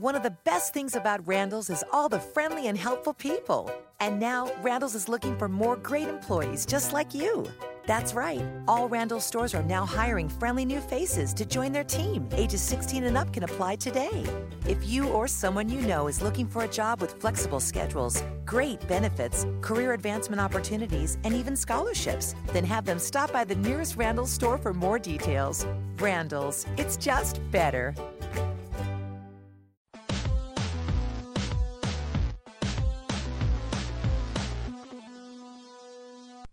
[0.00, 3.70] One of the best things about Randall's is all the friendly and helpful people.
[4.00, 7.46] And now, Randall's is looking for more great employees just like you.
[7.84, 8.42] That's right.
[8.66, 12.26] All Randall's stores are now hiring friendly new faces to join their team.
[12.32, 14.24] Ages 16 and up can apply today.
[14.66, 18.80] If you or someone you know is looking for a job with flexible schedules, great
[18.88, 24.32] benefits, career advancement opportunities, and even scholarships, then have them stop by the nearest Randall's
[24.32, 25.66] store for more details.
[25.98, 27.94] Randall's, it's just better.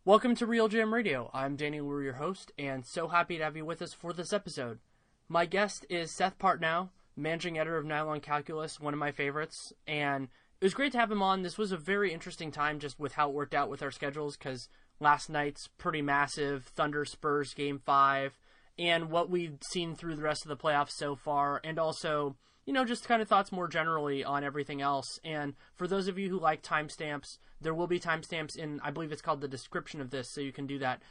[0.07, 1.29] Welcome to RealGM Radio.
[1.33, 4.31] I'm Danny Leroux, your host, and so happy to have you with us for this
[4.31, 4.79] episode.
[5.27, 10.29] My guest is Seth Partnow, managing editor of Nylon Calculus, one of my favorites, and
[10.61, 11.41] it was great to have him on.
[11.41, 14.37] This was a very interesting time just with how it worked out with our schedules
[14.37, 14.69] because
[15.01, 18.37] last night's pretty massive Thunder Spurs game five,
[18.79, 22.37] and what we've seen through the rest of the playoffs so far, and also
[22.67, 25.19] you know, just kind of thoughts more generally on everything else.
[25.23, 29.11] And for those of you who like timestamps, there will be timestamps in, I believe
[29.13, 31.01] it's called the description of this, so you can do that.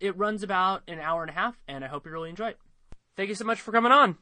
[0.00, 2.58] It runs about an hour and a half, and I hope you really enjoy it.
[3.14, 4.16] Thank you so much for coming on.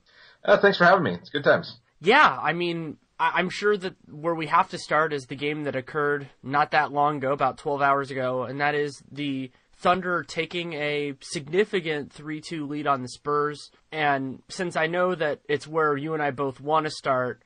[0.45, 1.15] Uh, thanks for having me.
[1.15, 1.79] It's good times.
[2.01, 5.63] Yeah, I mean, I- I'm sure that where we have to start is the game
[5.65, 10.23] that occurred not that long ago, about 12 hours ago, and that is the Thunder
[10.23, 13.71] taking a significant 3 2 lead on the Spurs.
[13.91, 17.43] And since I know that it's where you and I both want to start,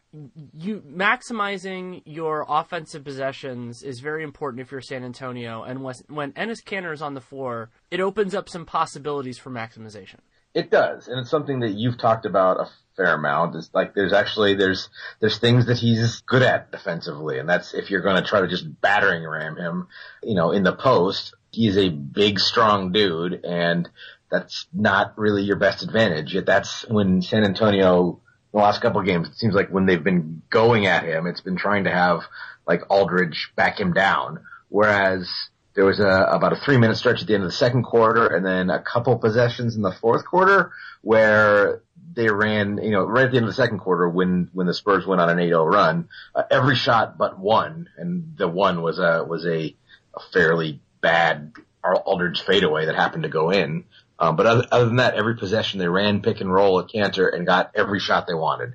[0.53, 5.63] you maximizing your offensive possessions is very important if you're San Antonio.
[5.63, 10.19] And when, Enes Kanter is on the floor, it opens up some possibilities for maximization.
[10.55, 13.57] It does, and it's something that you've talked about a fair amount.
[13.57, 17.91] Is like there's actually there's there's things that he's good at defensively, and that's if
[17.91, 19.89] you're going to try to just battering ram him,
[20.23, 21.35] you know, in the post.
[21.55, 23.89] He's a big, strong dude, and
[24.31, 26.35] that's not really your best advantage.
[26.35, 28.21] Yet that's when San Antonio,
[28.53, 31.41] the last couple of games, it seems like when they've been going at him, it's
[31.41, 32.23] been trying to have
[32.67, 34.41] like Aldridge back him down.
[34.69, 35.31] Whereas
[35.75, 38.27] there was a, about a three minute stretch at the end of the second quarter
[38.27, 40.73] and then a couple possessions in the fourth quarter
[41.03, 41.83] where
[42.15, 44.75] they ran, you know, right at the end of the second quarter when, when the
[44.75, 48.99] Spurs went on an 8-0 run, uh, every shot but one, and the one was
[48.99, 49.77] a, was a,
[50.15, 51.53] a fairly bad
[51.85, 53.85] Aldridge fadeaway that happened to go in.
[54.19, 57.33] Um, but other, other than that, every possession they ran pick and roll at Kanter
[57.33, 58.75] and got every shot they wanted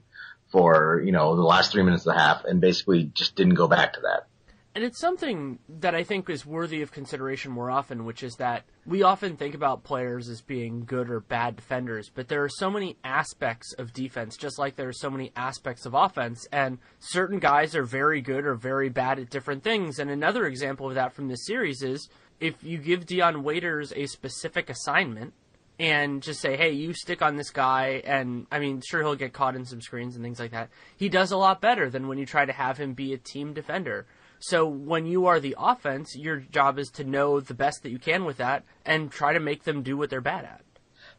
[0.51, 3.67] for, you know, the last three minutes of the half and basically just didn't go
[3.67, 4.27] back to that.
[4.75, 8.65] And it's something that I think is worthy of consideration more often, which is that
[8.85, 12.69] we often think about players as being good or bad defenders, but there are so
[12.69, 17.39] many aspects of defense, just like there are so many aspects of offense, and certain
[17.39, 19.97] guys are very good or very bad at different things.
[19.97, 22.07] And another example of that from this series is
[22.39, 25.33] if you give Dion Waiters a specific assignment
[25.79, 29.33] and just say, hey, you stick on this guy, and I mean, sure, he'll get
[29.33, 30.69] caught in some screens and things like that.
[30.95, 33.53] He does a lot better than when you try to have him be a team
[33.53, 34.05] defender.
[34.39, 37.99] So when you are the offense, your job is to know the best that you
[37.99, 40.61] can with that and try to make them do what they're bad at.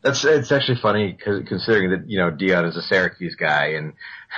[0.03, 3.93] That's it's actually funny considering that you know Dion is a Syracuse guy, and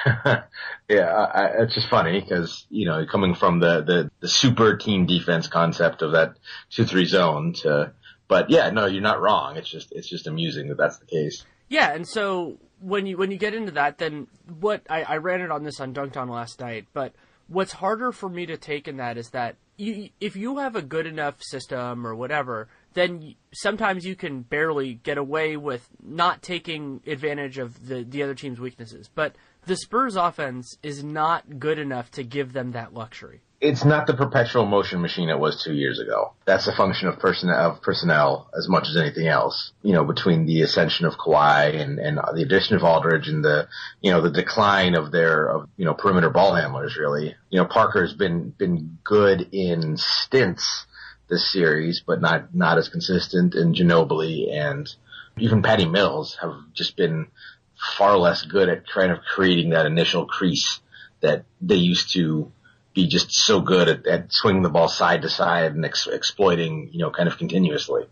[0.89, 5.07] yeah, I, it's just funny because you know coming from the, the the super team
[5.07, 6.35] defense concept of that
[6.71, 7.93] two three zone to,
[8.27, 9.57] but yeah, no, you're not wrong.
[9.57, 11.45] It's just it's just amusing that that's the case.
[11.69, 14.27] Yeah, and so when you when you get into that, then
[14.59, 17.15] what I, I ran it on this on Dunked On last night, but
[17.49, 20.83] what's harder for me to take in that is that you, if you have a
[20.83, 27.01] good enough system or whatever, then sometimes you can barely get away with not taking
[27.07, 29.09] advantage of the, the other team's weaknesses.
[29.15, 29.37] But
[29.67, 34.15] the Spurs offense is not good enough to give them that luxury it's not the
[34.15, 36.33] perpetual motion machine it was two years ago.
[36.45, 39.73] That's a function of personnel, of personnel as much as anything else.
[39.83, 43.69] You know, between the ascension of Kawhi and, and the addition of Aldridge and the,
[44.01, 47.37] you know, the decline of their, of, you know, perimeter ball handlers really.
[47.51, 50.87] You know, Parker's been, been good in stints
[51.31, 54.93] this series, but not, not as consistent and Ginobili and
[55.39, 57.29] even Patty Mills have just been
[57.97, 60.81] far less good at kind of creating that initial crease
[61.21, 62.51] that they used to
[62.95, 66.91] be just so good at, at swinging the ball side to side and ex- exploiting,
[66.93, 68.05] you know, kind of continuously.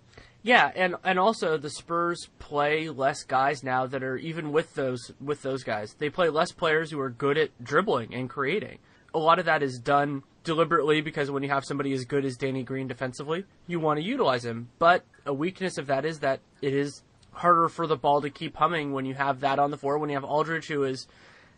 [0.42, 5.12] Yeah, and and also the Spurs play less guys now that are even with those
[5.20, 5.94] with those guys.
[5.98, 8.78] They play less players who are good at dribbling and creating.
[9.12, 12.38] A lot of that is done deliberately because when you have somebody as good as
[12.38, 14.70] Danny Green defensively, you want to utilize him.
[14.78, 17.02] But a weakness of that is that it is
[17.32, 19.98] harder for the ball to keep humming when you have that on the floor.
[19.98, 21.06] When you have Aldridge, who is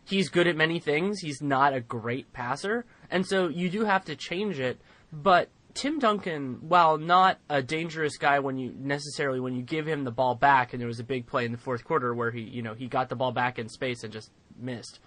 [0.04, 2.84] he's good at many things, he's not a great passer.
[3.10, 4.80] And so you do have to change it.
[5.12, 10.04] But Tim Duncan, while not a dangerous guy when you necessarily when you give him
[10.04, 12.42] the ball back, and there was a big play in the fourth quarter where he,
[12.42, 15.00] you know, he got the ball back in space and just missed.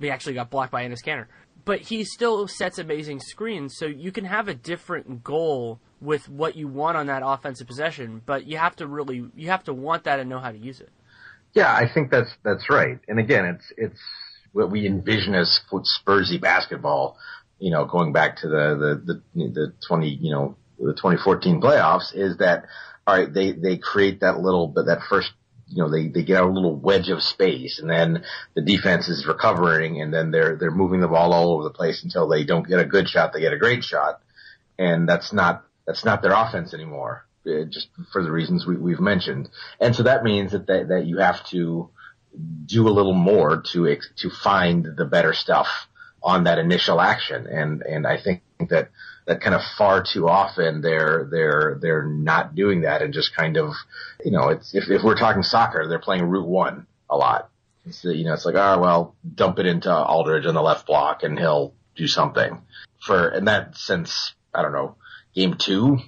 [0.00, 1.26] he actually got blocked by Enes Kanter.
[1.64, 6.56] But he still sets amazing screens, so you can have a different goal with what
[6.56, 10.04] you want on that offensive possession, but you have to really you have to want
[10.04, 10.90] that and know how to use it.
[11.54, 12.98] Yeah, I think that's that's right.
[13.08, 14.00] And again, it's it's
[14.52, 17.16] what we envision as Spursy basketball.
[17.58, 22.14] You know, going back to the the the, the twenty you know the 2014 playoffs
[22.14, 22.64] is that
[23.06, 25.30] all right they they create that little but that first
[25.68, 29.26] you know they they get a little wedge of space and then the defense is
[29.26, 32.68] recovering and then they're they're moving the ball all over the place until they don't
[32.68, 34.20] get a good shot they get a great shot
[34.78, 39.00] and that's not that's not their offense anymore uh, just for the reasons we, we've
[39.00, 39.48] mentioned
[39.80, 41.88] and so that means that that, that you have to
[42.66, 45.68] do a little more to to find the better stuff
[46.22, 47.46] on that initial action.
[47.46, 48.90] And and I think that
[49.26, 53.56] that kind of far too often they're they're they're not doing that and just kind
[53.56, 53.74] of
[54.24, 57.50] you know it's if if we're talking soccer they're playing route one a lot.
[57.84, 61.22] It's you know it's like oh well dump it into Aldridge on the left block
[61.22, 62.62] and he'll do something.
[63.00, 64.96] For in that sense I don't know
[65.34, 65.98] game two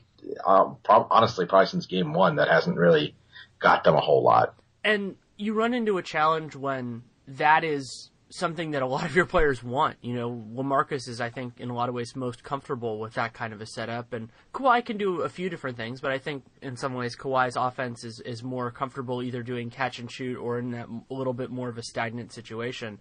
[0.45, 3.15] uh, honestly probably since game one that hasn't really
[3.59, 4.55] got them a whole lot.
[4.83, 9.27] And you run into a challenge when that is something that a lot of your
[9.27, 9.97] players want.
[10.03, 13.33] You know, LaMarcus is, I think, in a lot of ways most comfortable with that
[13.33, 14.13] kind of a setup.
[14.13, 17.57] And Kawhi can do a few different things, but I think in some ways Kawhi's
[17.57, 21.33] offense is, is more comfortable either doing catch and shoot or in that a little
[21.33, 22.99] bit more of a stagnant situation.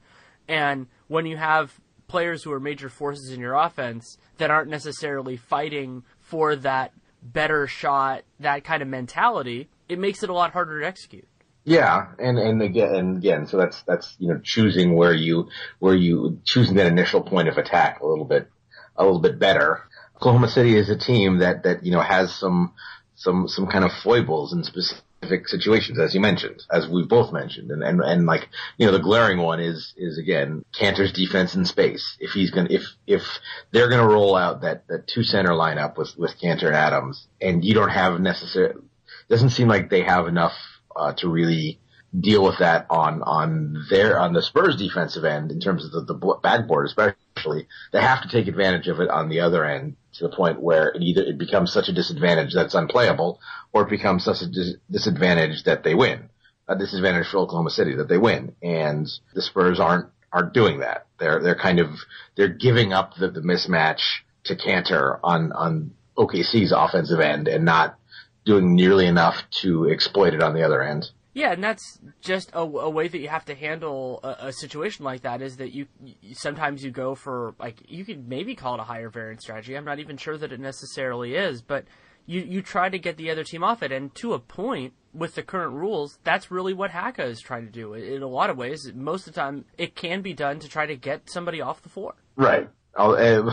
[0.47, 5.37] And when you have players who are major forces in your offense that aren't necessarily
[5.37, 6.91] fighting for that
[7.23, 11.27] better shot, that kind of mentality, it makes it a lot harder to execute.
[11.65, 15.49] Yeah, and and again, and again, so that's that's you know choosing where you
[15.79, 18.49] where you choosing that initial point of attack a little bit
[18.97, 19.83] a little bit better.
[20.17, 22.73] Oklahoma City is a team that that you know has some
[23.15, 27.71] some some kind of foibles in specific situations, as you mentioned, as we've both mentioned,
[27.71, 31.63] and and and like you know the glaring one is is again Kanter's defense in
[31.63, 32.17] space.
[32.19, 33.23] If he's gonna if if
[33.71, 37.63] they're gonna roll out that that two center lineup with with Kanter and Adams, and
[37.63, 38.81] you don't have necessarily
[39.29, 40.53] doesn't seem like they have enough
[40.95, 41.79] uh, to really
[42.19, 46.13] deal with that on on their on the Spurs defensive end in terms of the,
[46.13, 47.67] the backboard especially.
[47.91, 50.89] They have to take advantage of it on the other end to the point where
[50.89, 53.39] it either it becomes such a disadvantage that's unplayable
[53.71, 56.29] or it becomes such a dis- disadvantage that they win
[56.67, 58.55] a disadvantage for Oklahoma City that they win.
[58.61, 61.07] And the Spurs aren't aren't doing that.
[61.19, 61.89] They're they're kind of
[62.35, 64.01] they're giving up the, the mismatch
[64.45, 67.97] to Kanter on on OKC's offensive end and not
[68.45, 71.09] doing nearly enough to exploit it on the other end.
[71.33, 75.03] Yeah, and that's just a, a way that you have to handle a, a, situation
[75.03, 75.41] like that.
[75.41, 78.83] Is that you, you sometimes you go for like you could maybe call it a
[78.83, 79.75] higher variance strategy.
[79.75, 81.85] I'm not even sure that it necessarily is, but
[82.27, 85.33] you you try to get the other team off it, and to a point with
[85.33, 87.95] the current rules, that's really what Haka is trying to do.
[87.95, 90.85] In a lot of ways, most of the time, it can be done to try
[90.85, 92.13] to get somebody off the floor.
[92.35, 92.69] Right.
[92.95, 93.51] Uh,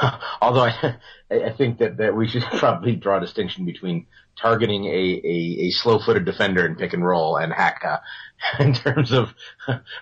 [0.40, 0.96] although I,
[1.30, 4.06] I think that, that we should probably draw a distinction between
[4.40, 8.02] targeting a, a, a slow-footed defender in pick and roll and Haka
[8.60, 9.34] in terms of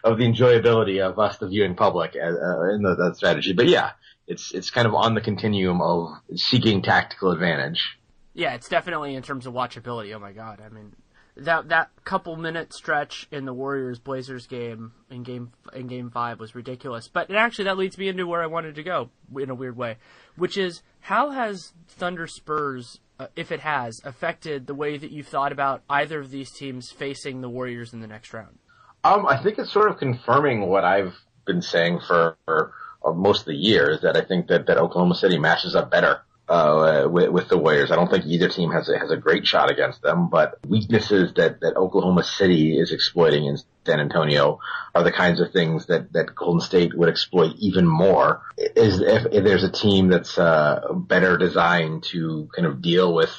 [0.05, 3.53] of the enjoyability of us, the viewing public, uh, uh, in the, that strategy.
[3.53, 3.93] But yeah,
[4.27, 7.99] it's it's kind of on the continuum of seeking tactical advantage.
[8.35, 10.15] Yeah, it's definitely in terms of watchability.
[10.15, 10.95] Oh my god, I mean,
[11.37, 16.41] that that couple minute stretch in the Warriors Blazers game in game in game 5
[16.41, 17.09] was ridiculous.
[17.09, 19.97] But actually that leads me into where I wanted to go in a weird way,
[20.37, 25.29] which is how has Thunder Spurs uh, if it has affected the way that you've
[25.29, 28.59] thought about either of these teams facing the Warriors in the next round?
[29.05, 31.15] Um, I think it's sort of confirming what I've
[31.47, 32.73] been saying for, for
[33.05, 35.91] uh, most of the year is that I think that, that Oklahoma City matches up
[35.91, 37.91] better uh, with, with, the Warriors.
[37.91, 41.33] I don't think either team has a, has a great shot against them, but weaknesses
[41.35, 44.61] that, that Oklahoma City is exploiting in San Antonio
[44.95, 48.43] are the kinds of things that, that Golden State would exploit even more.
[48.57, 53.31] Is if, if there's a team that's uh, better designed to kind of deal with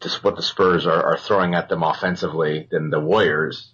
[0.00, 3.72] just what the Spurs are, are throwing at them offensively than the Warriors.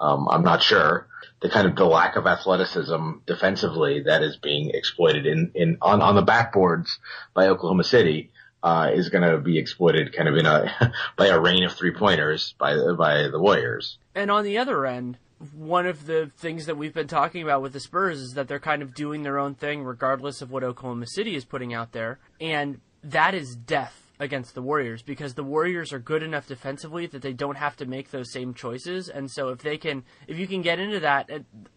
[0.00, 1.06] Um, I'm not sure
[1.42, 6.00] the kind of the lack of athleticism defensively that is being exploited in, in on,
[6.00, 6.88] on the backboards
[7.34, 8.30] by Oklahoma City
[8.62, 11.92] uh, is going to be exploited kind of in a by a rain of three
[11.92, 13.98] pointers by by the Warriors.
[14.14, 15.18] And on the other end,
[15.54, 18.60] one of the things that we've been talking about with the Spurs is that they're
[18.60, 22.20] kind of doing their own thing regardless of what Oklahoma City is putting out there,
[22.40, 27.22] and that is death against the Warriors because the Warriors are good enough defensively that
[27.22, 29.08] they don't have to make those same choices.
[29.08, 31.28] And so if they can, if you can get into that,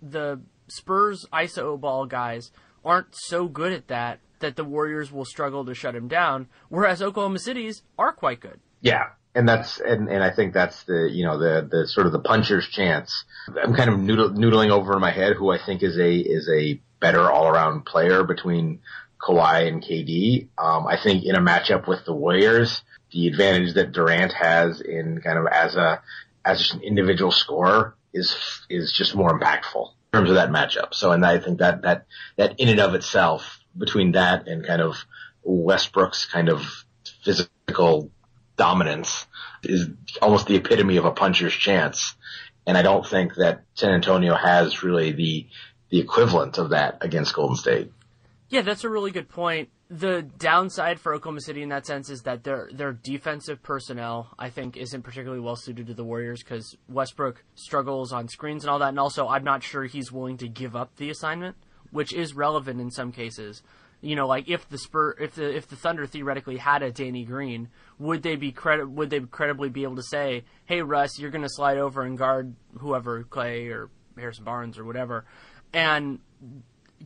[0.01, 2.51] the Spurs ISO ball guys
[2.85, 7.01] aren't so good at that that the Warriors will struggle to shut him down, whereas
[7.01, 8.59] Oklahoma City's are quite good.
[8.81, 12.11] Yeah, and that's and, and I think that's the you know the the sort of
[12.11, 13.25] the puncher's chance.
[13.47, 16.79] I'm kind of noodling over in my head who I think is a is a
[16.99, 18.81] better all around player between
[19.25, 20.47] Kawhi and KD.
[20.57, 25.21] Um, I think in a matchup with the Warriors, the advantage that Durant has in
[25.21, 26.01] kind of as a
[26.43, 28.35] as just an individual scorer is
[28.69, 30.93] is just more impactful in terms of that matchup.
[30.93, 32.05] So, and I think that that
[32.37, 35.05] that in and of itself, between that and kind of
[35.43, 36.85] Westbrook's kind of
[37.23, 38.11] physical
[38.57, 39.25] dominance,
[39.63, 39.89] is
[40.21, 42.15] almost the epitome of a puncher's chance.
[42.67, 45.47] And I don't think that San Antonio has really the
[45.89, 47.91] the equivalent of that against Golden State.
[48.49, 49.69] Yeah, that's a really good point.
[49.89, 54.49] The downside for Oklahoma City in that sense is that their their defensive personnel, I
[54.49, 58.79] think, isn't particularly well suited to the Warriors because Westbrook struggles on screens and all
[58.79, 61.55] that, and also I'm not sure he's willing to give up the assignment,
[61.91, 63.61] which is relevant in some cases.
[64.01, 67.25] You know, like if the Spur, if the if the Thunder theoretically had a Danny
[67.25, 71.31] Green, would they be credit would they credibly be able to say, "Hey Russ, you're
[71.31, 75.25] going to slide over and guard whoever Klay or Harrison Barnes or whatever,"
[75.73, 76.19] and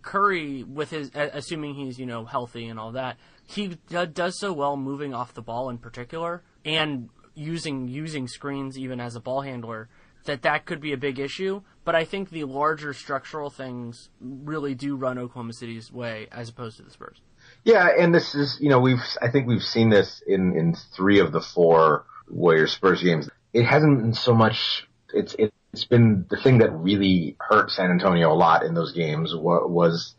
[0.01, 3.77] Curry, with his assuming he's you know healthy and all that, he
[4.13, 9.15] does so well moving off the ball in particular and using using screens even as
[9.15, 9.89] a ball handler
[10.25, 11.61] that that could be a big issue.
[11.85, 16.77] But I think the larger structural things really do run Oklahoma City's way as opposed
[16.77, 17.21] to the Spurs.
[17.63, 21.19] Yeah, and this is you know we've I think we've seen this in in three
[21.19, 23.29] of the four Warriors Spurs games.
[23.53, 24.87] It hasn't been so much.
[25.13, 28.91] It's it it's been the thing that really hurt San Antonio a lot in those
[28.91, 30.15] games was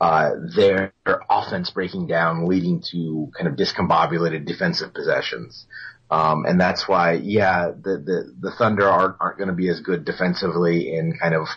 [0.00, 0.92] uh, their
[1.28, 5.66] offense breaking down, leading to kind of discombobulated defensive possessions.
[6.10, 9.80] Um, and that's why, yeah, the the, the Thunder aren't aren't going to be as
[9.80, 11.48] good defensively in kind of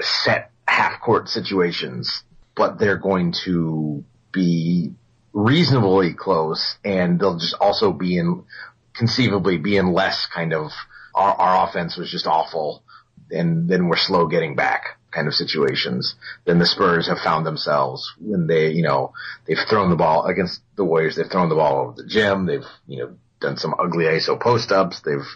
[0.00, 2.24] set half court situations,
[2.56, 4.92] but they're going to be
[5.32, 8.44] reasonably close, and they'll just also be in
[8.94, 10.72] conceivably be in less kind of
[11.18, 12.82] our, our offense was just awful,
[13.30, 16.14] and then we're slow getting back kind of situations.
[16.44, 19.12] Then the Spurs have found themselves when they, you know,
[19.46, 21.16] they've thrown the ball against the Warriors.
[21.16, 22.46] They've thrown the ball over the gym.
[22.46, 25.00] They've, you know, done some ugly ISO post ups.
[25.04, 25.26] They've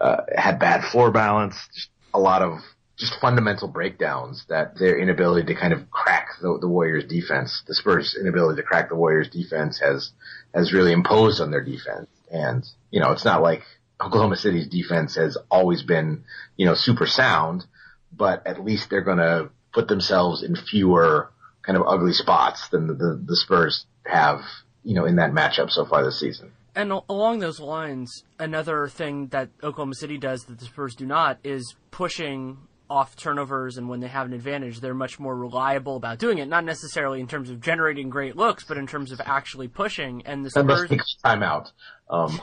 [0.00, 1.56] uh, had bad floor balance.
[1.74, 2.58] Just a lot of
[2.98, 7.74] just fundamental breakdowns that their inability to kind of crack the, the Warriors defense, the
[7.74, 10.12] Spurs inability to crack the Warriors defense has
[10.54, 12.08] has really imposed on their defense.
[12.30, 13.62] And you know, it's not like
[14.02, 16.24] Oklahoma City's defense has always been,
[16.56, 17.64] you know, super sound,
[18.12, 21.30] but at least they're going to put themselves in fewer
[21.62, 24.40] kind of ugly spots than the, the, the Spurs have,
[24.82, 26.52] you know, in that matchup so far this season.
[26.74, 31.38] And along those lines, another thing that Oklahoma City does that the Spurs do not
[31.44, 32.56] is pushing
[32.88, 36.48] off turnovers and when they have an advantage, they're much more reliable about doing it.
[36.48, 40.22] Not necessarily in terms of generating great looks, but in terms of actually pushing.
[40.26, 41.70] And the Spurs and timeout.
[42.10, 42.40] Um,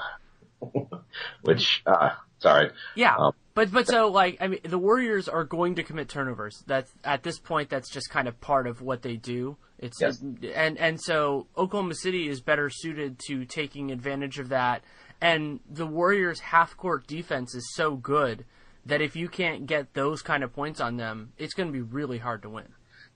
[1.42, 2.72] which uh, sorry.
[2.96, 3.16] Yeah.
[3.16, 6.63] Um, but but so like I mean the Warriors are going to commit turnovers.
[6.68, 9.58] That's at this point that's just kind of part of what they do.
[9.78, 10.22] It's yes.
[10.22, 14.84] and and so Oklahoma City is better suited to taking advantage of that.
[15.22, 18.46] And the Warriors half court defense is so good
[18.86, 21.82] that if you can't get those kind of points on them, it's going to be
[21.82, 22.70] really hard to win.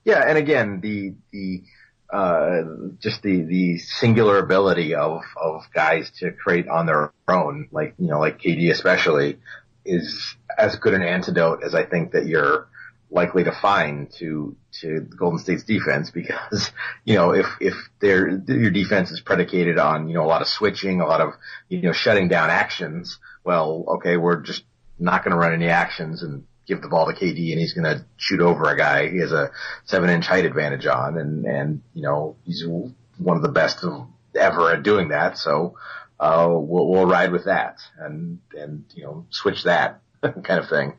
[0.04, 1.62] Yeah, and again, the the
[2.14, 2.62] uh,
[3.00, 8.06] just the the singular ability of of guys to create on their own, like you
[8.06, 9.40] know, like KD especially,
[9.84, 12.68] is as good an antidote as I think that you're
[13.10, 16.70] likely to find to to Golden State's defense because
[17.04, 20.46] you know if if their your defense is predicated on you know a lot of
[20.46, 21.30] switching, a lot of
[21.68, 24.62] you know shutting down actions, well, okay, we're just
[25.00, 27.84] not going to run any actions and give the ball to KD and he's going
[27.84, 29.50] to shoot over a guy he has a
[29.84, 33.84] seven inch height advantage on and, and, you know, he's one of the best
[34.34, 35.38] ever at doing that.
[35.38, 35.76] So,
[36.18, 40.94] uh, we'll, we'll ride with that and, and, you know, switch that kind of thing.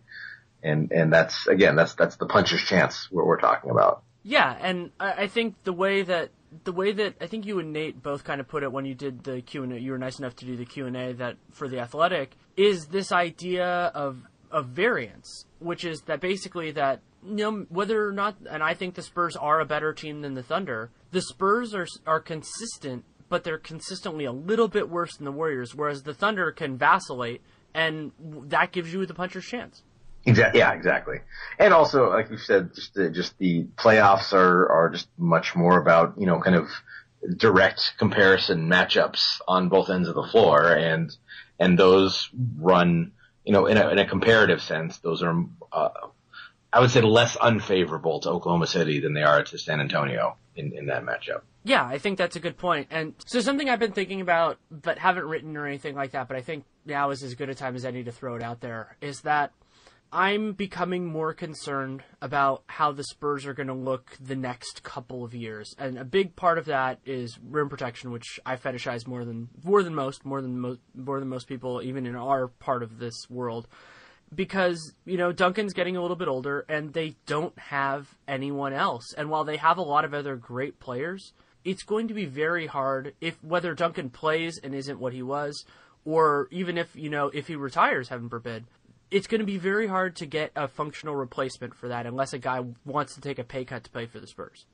[0.62, 4.04] And, and that's, again, that's, that's the puncher's chance what we're talking about.
[4.24, 4.56] Yeah.
[4.60, 6.32] And I, I think the way that,
[6.64, 8.96] the way that I think you and Nate both kind of put it when you
[8.96, 11.14] did the Q and A, you were nice enough to do the Q and A
[11.14, 17.02] that for the Athletic is this idea of of variance, which is that basically that
[17.26, 20.36] you know whether or not, and I think the Spurs are a better team than
[20.36, 20.92] the Thunder.
[21.12, 25.74] The Spurs are are consistent, but they're consistently a little bit worse than the Warriors,
[25.74, 27.42] whereas the Thunder can vacillate,
[27.74, 28.12] and
[28.48, 29.82] that gives you the puncher's chance.
[30.26, 30.60] Exactly.
[30.60, 31.18] Yeah, exactly.
[31.60, 35.80] And also, like we said, just the, just the playoffs are are just much more
[35.80, 36.68] about you know kind of
[37.38, 41.16] direct comparison matchups on both ends of the floor, and
[41.60, 42.30] and those
[42.60, 43.12] run
[43.46, 45.90] you know, in a, in a comparative sense, those are, uh,
[46.74, 50.74] I would say less unfavorable to Oklahoma City than they are to San Antonio in,
[50.74, 51.42] in that matchup.
[51.64, 52.88] Yeah, I think that's a good point.
[52.92, 56.38] And so something I've been thinking about, but haven't written or anything like that, but
[56.38, 58.98] I think now is as good a time as any to throw it out there,
[59.02, 59.52] is that
[60.16, 65.26] I'm becoming more concerned about how the Spurs are going to look the next couple
[65.26, 69.26] of years, and a big part of that is rim protection, which I fetishize more
[69.26, 72.82] than more than most, more than most, more than most people, even in our part
[72.82, 73.68] of this world,
[74.34, 79.14] because you know Duncan's getting a little bit older, and they don't have anyone else,
[79.18, 81.34] and while they have a lot of other great players,
[81.66, 85.66] it's going to be very hard if whether Duncan plays and isn't what he was,
[86.06, 88.64] or even if you know if he retires, heaven forbid,
[89.16, 92.38] it's going to be very hard to get a functional replacement for that unless a
[92.38, 94.66] guy wants to take a pay cut to play for the Spurs.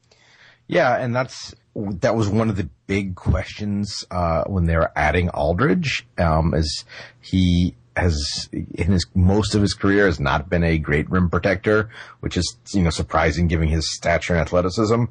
[0.67, 5.29] Yeah, and that's that was one of the big questions uh, when they were adding
[5.29, 6.86] Aldridge, um, as
[7.19, 11.91] he has in his most of his career has not been a great rim protector,
[12.21, 15.03] which is you know surprising given his stature and athleticism.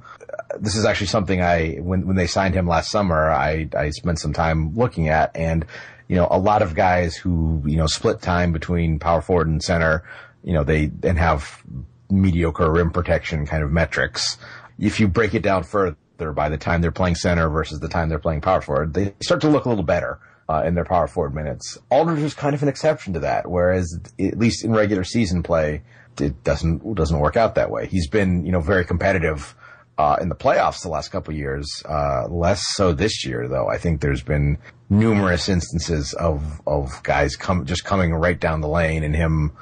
[0.59, 4.19] This is actually something I when when they signed him last summer, I I spent
[4.19, 5.67] some time looking at, and
[6.11, 9.63] you know a lot of guys who you know split time between power forward and
[9.63, 10.03] center,
[10.43, 11.63] you know they and have
[12.11, 14.37] mediocre rim protection kind of metrics.
[14.77, 15.95] If you break it down further,
[16.35, 19.41] by the time they're playing center versus the time they're playing power forward, they start
[19.43, 21.79] to look a little better uh, in their power forward minutes.
[21.91, 25.83] Aldridge is kind of an exception to that, whereas at least in regular season play,
[26.21, 27.87] it doesn't doesn't work out that way.
[27.87, 29.55] He's been you know very competitive
[30.01, 31.83] uh, in the playoffs the last couple years.
[31.87, 33.69] Uh, less so this year, though.
[33.69, 34.57] I think there's been
[34.89, 39.53] numerous instances of of guys come just coming right down the lane and him.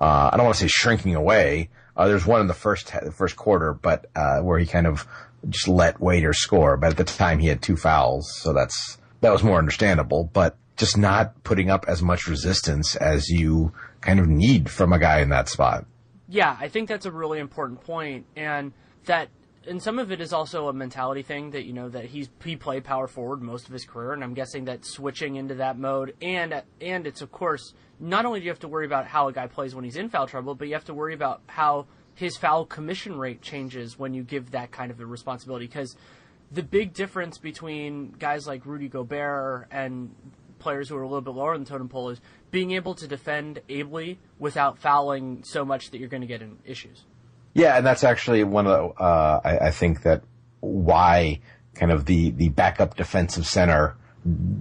[0.00, 1.70] Uh, I don't want to say shrinking away.
[1.96, 5.06] Uh, there's one in the first first quarter, but uh, where he kind of
[5.48, 6.76] just let Waiter score.
[6.76, 10.56] But at the time, he had two fouls, so that's that was more understandable, but
[10.76, 15.20] just not putting up as much resistance as you kind of need from a guy
[15.20, 15.86] in that spot.
[16.28, 18.72] Yeah, I think that's a really important point, and
[19.04, 19.28] that
[19.66, 22.56] and some of it is also a mentality thing that you know that he's he
[22.56, 26.14] played power forward most of his career, and I'm guessing that switching into that mode
[26.20, 29.32] and and it's of course not only do you have to worry about how a
[29.32, 32.36] guy plays when he's in foul trouble, but you have to worry about how his
[32.36, 35.96] foul commission rate changes when you give that kind of a responsibility because
[36.50, 40.14] the big difference between guys like Rudy Gobert and
[40.58, 43.08] players who are a little bit lower in the totem pole is being able to
[43.08, 47.04] defend ably without fouling so much that you're going to get in issues.
[47.54, 50.22] Yeah, and that's actually one of the, uh, I, I think that
[50.60, 51.40] why
[51.74, 53.96] kind of the, the backup defensive center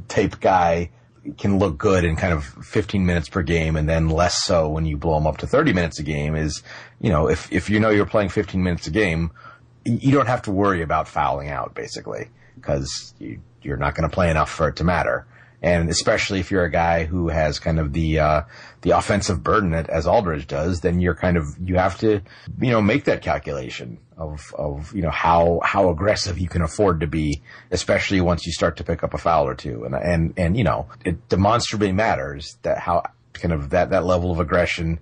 [0.08, 0.91] tape guy
[1.38, 4.86] can look good in kind of 15 minutes per game and then less so when
[4.86, 6.62] you blow them up to 30 minutes a game is,
[6.99, 9.32] you know, if, if you know you're playing 15 minutes a game,
[9.86, 14.13] you don't have to worry about fouling out basically because you, are not going to
[14.13, 15.25] play enough for it to matter.
[15.63, 18.41] And especially if you're a guy who has kind of the uh,
[18.82, 22.21] the offensive burden as Aldridge does, then you're kind of you have to
[22.60, 26.99] you know make that calculation of of you know how how aggressive you can afford
[26.99, 29.86] to be, especially once you start to pick up a foul or two.
[29.86, 34.32] And and and you know it demonstrably matters that how kind of that that level
[34.32, 34.99] of aggression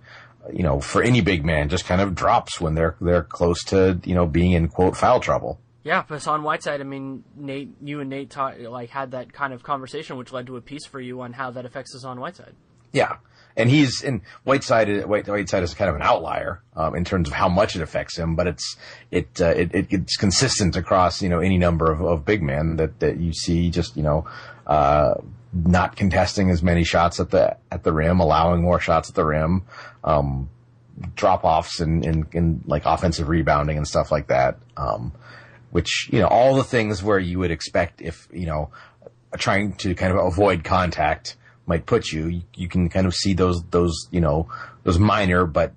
[0.51, 3.99] you know, for any big man, just kind of drops when they're they're close to
[4.03, 5.59] you know being in quote foul trouble.
[5.83, 6.79] Yeah, Hassan Whiteside.
[6.79, 10.57] I mean, Nate, you and Nate like had that kind of conversation, which led to
[10.57, 12.53] a piece for you on how that affects Hassan Whiteside.
[12.91, 13.17] Yeah,
[13.55, 15.05] and he's in Whiteside.
[15.05, 18.17] White, Whiteside is kind of an outlier um, in terms of how much it affects
[18.17, 18.77] him, but it's
[19.09, 22.75] it, uh, it, it it's consistent across you know any number of, of big men
[22.75, 23.69] that that you see.
[23.69, 24.27] Just you know.
[24.67, 25.15] Uh,
[25.53, 29.25] not contesting as many shots at the at the rim, allowing more shots at the
[29.25, 29.63] rim,
[30.03, 30.49] um,
[31.15, 34.57] drop offs and in, in, in, like offensive rebounding and stuff like that.
[34.77, 35.11] Um,
[35.71, 38.69] which you know all the things where you would expect if you know
[39.37, 43.63] trying to kind of avoid contact might put you, you, can kind of see those
[43.71, 44.49] those you know
[44.83, 45.73] those minor but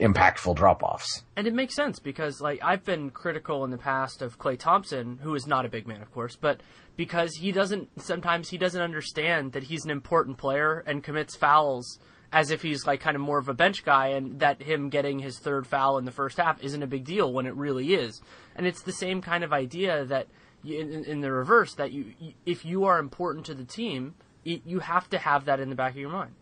[0.00, 1.22] impactful drop offs.
[1.36, 5.18] And it makes sense because like I've been critical in the past of Klay Thompson,
[5.22, 6.60] who is not a big man, of course, but
[6.96, 11.98] because he doesn't sometimes he doesn't understand that he's an important player and commits fouls
[12.32, 15.18] as if he's like kind of more of a bench guy and that him getting
[15.18, 18.20] his third foul in the first half isn't a big deal when it really is.
[18.54, 20.26] And it's the same kind of idea that
[20.64, 22.12] in, in the reverse that you
[22.44, 25.92] if you are important to the team, you have to have that in the back
[25.92, 26.32] of your mind.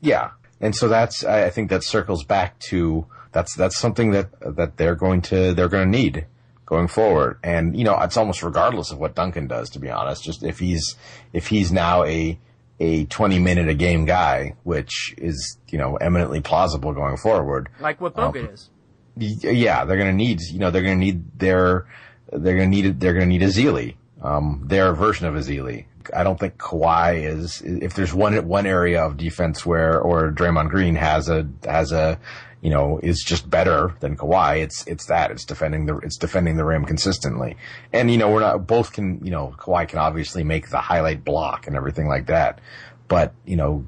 [0.00, 0.30] Yeah.
[0.60, 4.94] And so that's I think that circles back to that's that's something that that they're
[4.94, 6.26] going to they're going to need
[6.72, 7.38] going forward.
[7.42, 10.24] And, you know, it's almost regardless of what Duncan does, to be honest.
[10.24, 10.96] Just if he's,
[11.32, 12.38] if he's now a,
[12.82, 17.68] a 20 minute a game guy, which is, you know, eminently plausible going forward.
[17.80, 18.70] Like what Bogut um, is.
[19.16, 21.86] Yeah, they're going to need, you know, they're going to need their,
[22.32, 23.94] they're going to need, they're going to need a
[24.26, 25.86] um, their version of a Zealy.
[26.14, 30.70] I don't think Kawhi is, if there's one, one area of defense where, or Draymond
[30.70, 32.18] Green has a, has a,
[32.62, 34.62] you know, is just better than Kawhi.
[34.62, 37.56] It's it's that it's defending the it's defending the rim consistently,
[37.92, 41.24] and you know we're not both can you know Kawhi can obviously make the highlight
[41.24, 42.60] block and everything like that,
[43.08, 43.84] but you know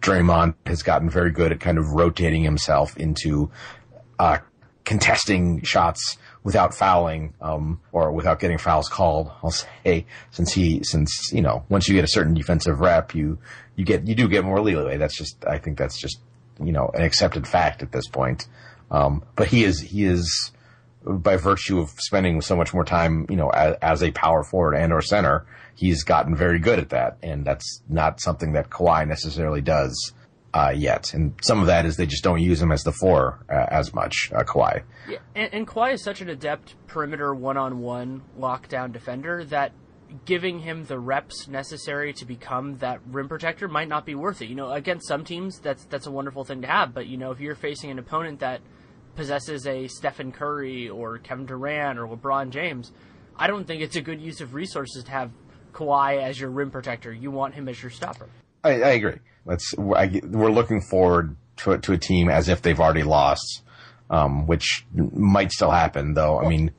[0.00, 3.50] Draymond has gotten very good at kind of rotating himself into
[4.18, 4.38] uh,
[4.84, 9.30] contesting shots without fouling um, or without getting fouls called.
[9.42, 13.38] I'll say since he since you know once you get a certain defensive rep, you
[13.74, 14.96] you get you do get more leeway.
[14.96, 16.20] That's just I think that's just
[16.62, 18.46] you know an accepted fact at this point.
[18.90, 20.52] Um, but he is he is
[21.04, 24.74] by virtue of spending so much more time you know as, as a power forward
[24.74, 29.06] and or center, he's gotten very good at that, and that's not something that Kawhi
[29.06, 30.12] necessarily does.
[30.54, 33.44] Uh, yet, and some of that is they just don't use him as the four
[33.50, 34.30] uh, as much.
[34.34, 39.72] Uh, Kawhi, Yeah, and, and Kawhi is such an adept perimeter one-on-one lockdown defender that
[40.24, 44.48] giving him the reps necessary to become that rim protector might not be worth it.
[44.48, 46.94] You know, against some teams, that's that's a wonderful thing to have.
[46.94, 48.60] But you know, if you're facing an opponent that
[49.14, 52.92] possesses a Stephen Curry or Kevin Durant or LeBron James,
[53.36, 55.30] I don't think it's a good use of resources to have
[55.72, 57.12] Kawhi as your rim protector.
[57.12, 58.28] You want him as your stopper.
[58.64, 59.18] I, I agree.
[59.44, 59.74] Let's.
[59.78, 63.62] I, we're looking forward to to a team as if they've already lost,
[64.10, 66.14] um, which might still happen.
[66.14, 66.72] Though, I mean,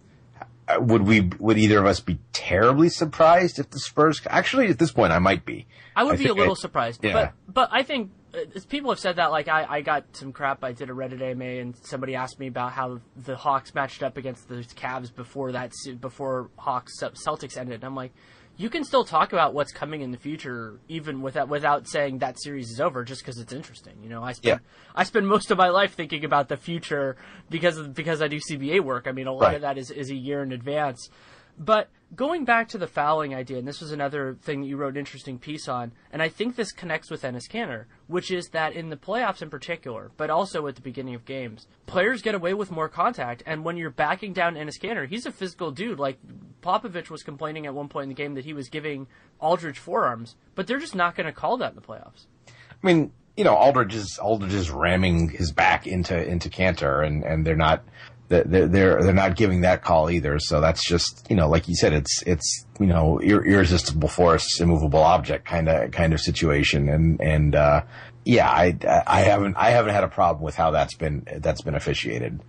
[0.80, 1.30] would we?
[1.40, 4.22] Would either of us be terribly surprised if the Spurs?
[4.28, 5.68] Actually, at this point, I might be.
[5.96, 7.14] I would I be a little I- surprised, yeah.
[7.14, 9.32] but but I think uh, people have said that.
[9.32, 10.64] Like I, I got some crap.
[10.64, 14.18] I did a Reddit AMA, and somebody asked me about how the Hawks matched up
[14.18, 17.76] against the Cavs before that before Hawks Celtics ended.
[17.76, 18.14] And I'm like,
[18.58, 22.39] you can still talk about what's coming in the future, even without without saying that
[22.41, 23.93] series is over, just because it's interesting.
[24.02, 24.60] You know, I spend
[24.96, 27.15] I spend most of my life thinking about the future
[27.50, 29.06] because of, because I do CBA work.
[29.08, 29.56] I mean, a lot Right.
[29.56, 31.10] of that is is a year in advance.
[31.58, 34.93] But going back to the fouling idea, and this was another thing that you wrote
[34.93, 38.74] an interesting piece on, and I think this connects with Enes Kanter, which is that
[38.74, 42.54] in the playoffs in particular, but also at the beginning of games, players get away
[42.54, 46.00] with more contact, and when you're backing down Enes Kanter, he's a physical dude.
[46.00, 46.20] Like
[46.62, 49.08] Popovich was complaining at one point in the game that he was giving
[49.39, 52.28] Aldridge forearms, but they're just not going to call that in the playoffs.
[52.48, 57.24] I mean, you know, Aldridge is Aldridge is ramming his back into into Kanter, and
[57.24, 57.84] and they're not
[58.30, 60.40] they're they're they're not giving that call either.
[60.40, 64.60] So that's just you know, like you said, it's it's you know ir- irresistible force,
[64.60, 67.84] immovable object kind of kind of situation, and and uh,
[68.26, 71.76] yeah, I I haven't I haven't had a problem with how that's been that's been
[71.76, 72.42] officiated.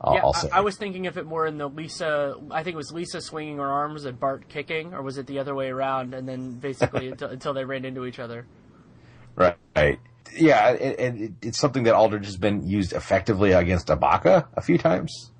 [0.00, 0.34] I'll, Yeah, I'll.
[0.52, 2.36] I, I was thinking of it more in the Lisa.
[2.50, 5.38] I think it was Lisa swinging her arms and Bart kicking, or was it the
[5.38, 6.14] other way around?
[6.14, 8.46] And then basically until, until they ran into each other.
[9.74, 9.98] Right.
[10.34, 14.60] Yeah, and and it, it's something that Aldridge has been used effectively against Ibaka a
[14.60, 15.30] few times.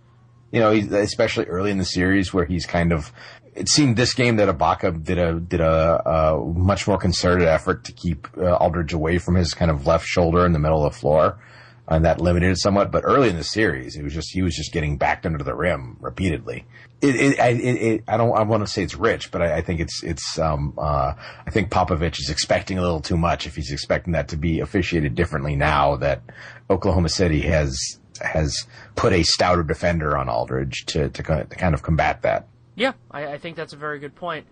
[0.52, 3.12] You know, especially early in the series where he's kind of.
[3.54, 7.84] It seemed this game that Ibaka did a did a, a much more concerted effort
[7.84, 10.92] to keep uh, Aldridge away from his kind of left shoulder in the middle of
[10.92, 11.38] the floor,
[11.88, 12.90] and that limited it somewhat.
[12.90, 15.54] But early in the series, it was just he was just getting backed under the
[15.54, 16.64] rim repeatedly.
[17.00, 19.60] It, it, I- it, I don't I want to say it's rich, but I, I
[19.62, 21.14] think it's it's um uh
[21.46, 24.60] I think Popovich is expecting a little too much if he's expecting that to be
[24.60, 26.22] officiated differently now that
[26.70, 27.78] Oklahoma City has
[28.22, 32.48] has put a stouter defender on Aldridge to to, to kind of combat that.
[32.74, 34.46] Yeah, I, I think that's a very good point.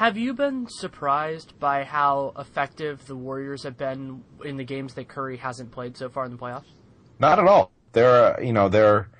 [0.00, 5.08] Have you been surprised by how effective the Warriors have been in the games that
[5.08, 6.72] Curry hasn't played so far in the playoffs?
[7.18, 7.70] Not at all.
[7.92, 9.10] They're, you know, they're,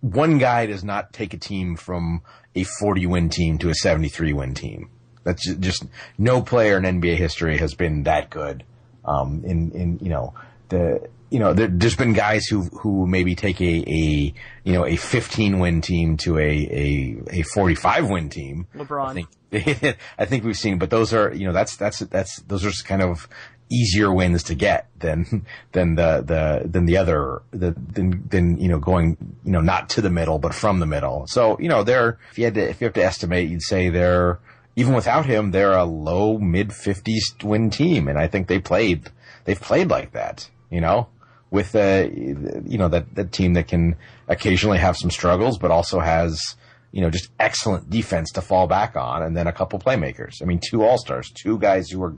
[0.00, 2.22] one guy does not take a team from
[2.54, 4.88] a 40 win team to a 73 win team.
[5.24, 5.84] That's ju- just,
[6.16, 8.64] no player in NBA history has been that good.
[9.04, 10.32] Um, in, in, you know,
[10.70, 14.34] the, you know, there, there's been guys who, who maybe take a, a,
[14.64, 18.66] you know, a 15 win team to a, a, a 45 win team.
[18.74, 19.26] LeBron.
[19.52, 22.64] I think, I think we've seen, but those are, you know, that's, that's, that's, those
[22.64, 23.28] are just kind of
[23.68, 28.68] easier wins to get than, than the, the, than the other, the, than, than, you
[28.68, 31.26] know, going, you know, not to the middle, but from the middle.
[31.26, 33.88] So, you know, they're, if you had to, if you have to estimate, you'd say
[33.88, 34.38] they're,
[34.76, 38.06] even without him, they're a low mid fifties win team.
[38.08, 39.10] And I think they played,
[39.44, 41.08] they've played like that, you know,
[41.50, 43.96] with, uh, you know, that, that team that can
[44.28, 46.56] occasionally have some struggles, but also has,
[46.92, 50.42] you know, just excellent defense to fall back on, and then a couple playmakers.
[50.42, 52.16] I mean, two All Stars, two guys who are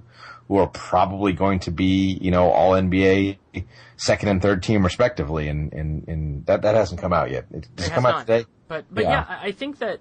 [0.49, 3.37] who are probably going to be, you know, All NBA
[3.97, 7.47] second and third team respectively, and and, and that that hasn't come out yet.
[7.51, 8.27] It, does It it come out not.
[8.27, 8.47] today?
[8.67, 9.27] But but yeah.
[9.29, 9.39] Yeah.
[9.43, 10.01] I think that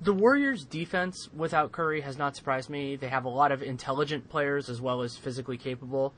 [0.00, 2.96] the Warriors' defense without Curry has not surprised me.
[2.96, 6.14] They have a lot of intelligent players as well as physically capable,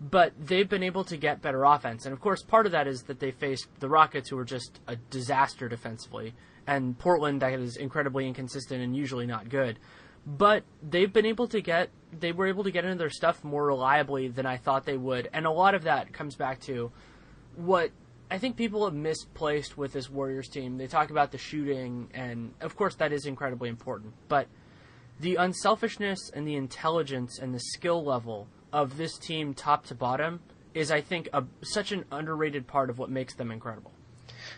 [0.00, 2.06] but they've been able to get better offense.
[2.06, 4.80] And of course, part of that is that they faced the Rockets, who were just
[4.86, 6.34] a disaster defensively,
[6.66, 9.78] and Portland that is incredibly inconsistent and usually not good.
[10.26, 13.66] but they've been able to get they were able to get into their stuff more
[13.66, 16.90] reliably than I thought they would, and a lot of that comes back to
[17.56, 17.90] what
[18.30, 20.76] I think people have misplaced with this Warriors team.
[20.76, 24.48] They talk about the shooting, and of course that is incredibly important, but
[25.20, 30.40] the unselfishness and the intelligence and the skill level of this team, top to bottom,
[30.74, 33.92] is I think a, such an underrated part of what makes them incredible.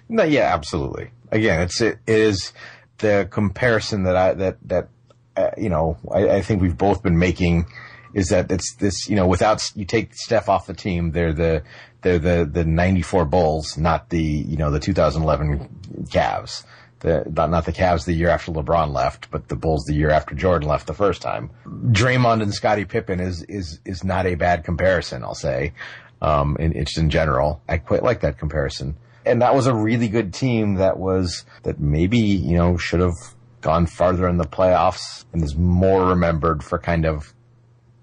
[0.09, 1.11] No, yeah, absolutely.
[1.31, 2.53] Again, it's it is
[2.99, 4.89] the comparison that I that that
[5.37, 7.67] uh, you know I, I think we've both been making
[8.15, 11.63] is that it's this you know without you take Steph off the team, they're the
[12.03, 15.69] they're the the '94 Bulls, not the you know the 2011
[16.11, 16.65] Cavs.
[17.03, 20.37] The, not, the Cavs the year after LeBron left, but the Bulls the year after
[20.37, 21.51] Jordan left the first time.
[21.67, 25.73] Draymond and Scottie Pippen is is is not a bad comparison, I'll say.
[26.21, 28.97] Um, in, it's in general, I quite like that comparison.
[29.27, 33.17] And that was a really good team that was that maybe you know should have
[33.61, 37.35] gone farther in the playoffs and is more remembered for kind of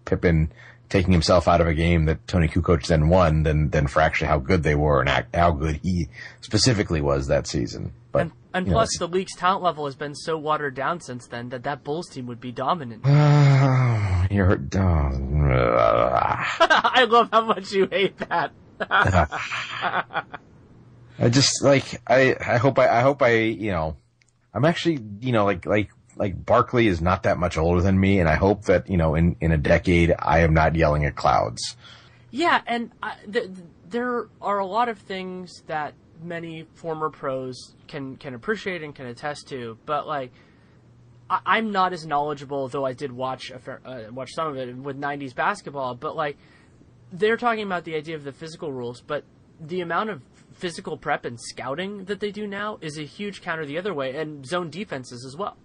[0.03, 0.51] Pippen
[0.89, 4.27] taking himself out of a game that Toni Kukoc then won than than for actually
[4.27, 6.09] how good they were and how good he
[6.41, 7.93] specifically was that season.
[8.12, 11.27] But and, and plus, know, the league's talent level has been so watered down since
[11.27, 13.05] then that that Bulls team would be dominant.
[14.31, 15.51] you're dumb.
[15.51, 18.51] I love how much you hate that.
[21.19, 23.97] I just like I I hope I I hope I you know
[24.53, 28.19] I'm actually you know like like like Barkley is not that much older than me,
[28.19, 31.15] and I hope that you know in in a decade I am not yelling at
[31.15, 31.75] clouds.
[32.31, 33.49] Yeah, and uh, I, th-
[33.89, 39.08] there are a lot of things that many former pros can can appreciate and can
[39.08, 40.32] attest to, but like.
[41.32, 44.75] I, am not as knowledgeable, though I did watch fair, uh, watch some of it
[44.75, 45.93] with '90s basketball.
[45.93, 46.38] But like,
[47.13, 49.25] they're talking about the idea of the physical rules, but
[49.60, 53.63] the amount of physical prep and scouting that they do now is a huge counter
[53.63, 55.55] the other way, and zone defenses as well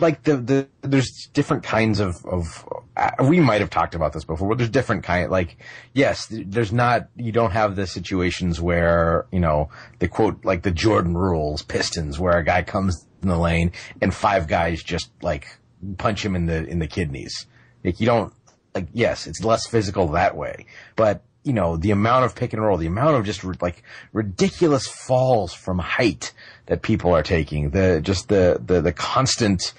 [0.00, 4.24] like the, the there's different kinds of of uh, we might have talked about this
[4.24, 5.56] before but there's different kind like
[5.92, 10.70] yes there's not you don't have the situations where you know the quote like the
[10.70, 15.58] jordan rules pistons where a guy comes in the lane and five guys just like
[15.96, 17.46] punch him in the in the kidneys.
[17.84, 18.32] Like you don't
[18.74, 20.66] like yes it's less physical that way.
[20.96, 23.82] But you know the amount of pick and roll the amount of just like
[24.12, 26.34] ridiculous falls from height
[26.66, 29.72] that people are taking, the just the the, the constant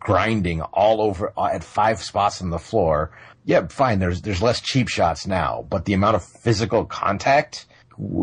[0.00, 3.12] grinding all over uh, at five spots on the floor.
[3.44, 4.00] Yeah, fine.
[4.00, 7.66] There's there's less cheap shots now, but the amount of physical contact.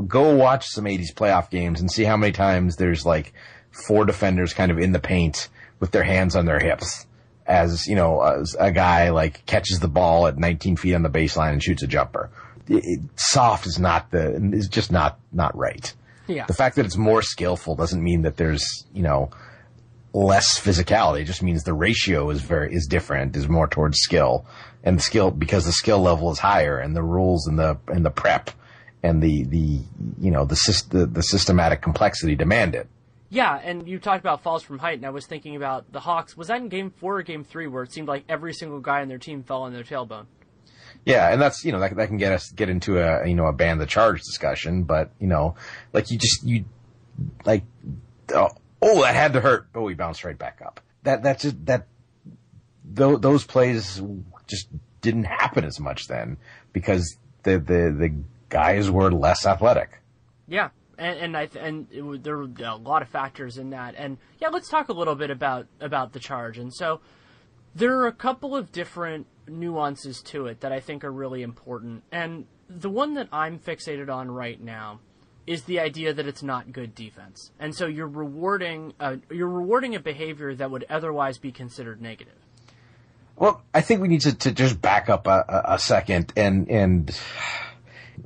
[0.07, 3.33] Go watch some '80s playoff games and see how many times there's like
[3.71, 5.47] four defenders kind of in the paint
[5.79, 7.05] with their hands on their hips
[7.45, 11.09] as you know as a guy like catches the ball at 19 feet on the
[11.09, 12.29] baseline and shoots a jumper.
[12.67, 15.93] It, soft is not the is just not not right.
[16.27, 16.45] Yeah.
[16.45, 19.29] The fact that it's more skillful doesn't mean that there's, you know,
[20.13, 21.21] less physicality.
[21.21, 24.45] It just means the ratio is very, is different, is more towards skill.
[24.83, 28.11] And skill, because the skill level is higher and the rules and the, and the
[28.11, 28.51] prep
[29.03, 29.79] and the, the,
[30.19, 32.87] you know, the, the, the systematic complexity demand it.
[33.35, 36.37] Yeah, and you talked about falls from height, and I was thinking about the Hawks.
[36.37, 39.01] Was that in Game Four or Game Three, where it seemed like every single guy
[39.01, 40.27] on their team fell on their tailbone?
[41.03, 43.47] Yeah, and that's you know that that can get us get into a you know
[43.47, 45.55] a ban the charge discussion, but you know
[45.91, 46.63] like you just you
[47.43, 47.65] like
[48.33, 50.79] oh, oh that had to hurt, oh we bounced right back up.
[51.03, 51.87] That that's just that
[52.95, 54.01] th- those plays
[54.47, 54.69] just
[55.01, 56.37] didn't happen as much then
[56.71, 58.15] because the the the
[58.47, 60.01] guys were less athletic.
[60.47, 63.95] Yeah, and and I and it, there were a lot of factors in that.
[63.97, 66.57] And yeah, let's talk a little bit about about the charge.
[66.57, 67.01] And so
[67.73, 72.03] there are a couple of different nuances to it that I think are really important.
[72.11, 74.99] And the one that I'm fixated on right now
[75.45, 77.51] is the idea that it's not good defense.
[77.59, 82.33] And so you're rewarding uh, you're rewarding a behavior that would otherwise be considered negative.
[83.35, 87.19] Well, I think we need to, to just back up a, a second and and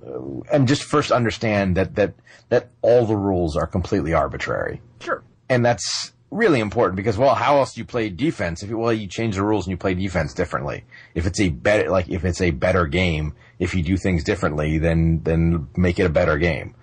[0.06, 2.14] Um, and just first understand that that
[2.50, 4.82] that all the rules are completely arbitrary.
[5.00, 5.24] Sure.
[5.50, 8.64] And that's really important because well, how else do you play defense?
[8.64, 10.86] If you, well, you change the rules and you play defense differently.
[11.16, 14.78] If it's a better like if it's a better game, if you do things differently,
[14.78, 16.76] then then make it a better game.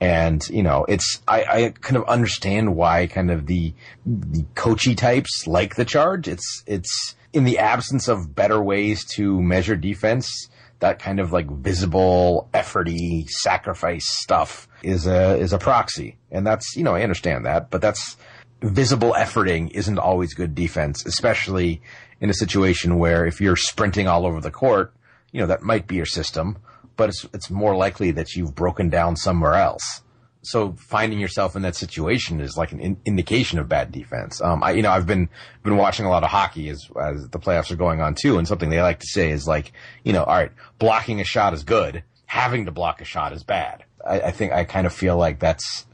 [0.00, 3.74] And you know, it's I, I kind of understand why kind of the
[4.06, 6.28] the coachy types like the charge.
[6.28, 10.48] It's it's in the absence of better ways to measure defense.
[10.80, 16.76] That kind of like visible, efforty, sacrifice stuff is a is a proxy, and that's
[16.76, 18.16] you know I understand that, but that's
[18.60, 21.82] visible efforting isn't always good defense, especially
[22.20, 24.92] in a situation where if you're sprinting all over the court,
[25.32, 26.58] you know, that might be your system,
[26.96, 30.02] but it's, it's more likely that you've broken down somewhere else.
[30.48, 34.40] So finding yourself in that situation is like an in- indication of bad defense.
[34.40, 35.28] Um, I, you know, I've been,
[35.62, 38.38] been watching a lot of hockey as, as the playoffs are going on too.
[38.38, 39.72] And something they like to say is like,
[40.04, 42.02] you know, all right, blocking a shot is good.
[42.24, 43.84] Having to block a shot is bad.
[44.06, 45.86] I, I think I kind of feel like that's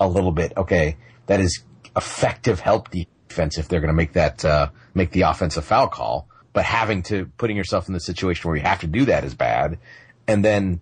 [0.00, 1.62] a little bit, okay, that is
[1.94, 6.26] effective help defense if they're going to make that, uh, make the offensive foul call.
[6.52, 9.36] But having to, putting yourself in the situation where you have to do that is
[9.36, 9.78] bad.
[10.26, 10.80] And then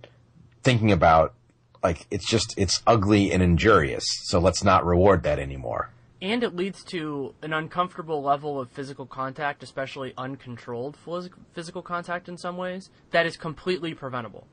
[0.63, 1.35] thinking about
[1.83, 4.05] like it's just it's ugly and injurious.
[4.25, 5.91] So let's not reward that anymore.
[6.23, 10.99] And it leads to an uncomfortable level of physical contact, especially uncontrolled
[11.55, 14.47] physical contact in some ways, that is completely preventable.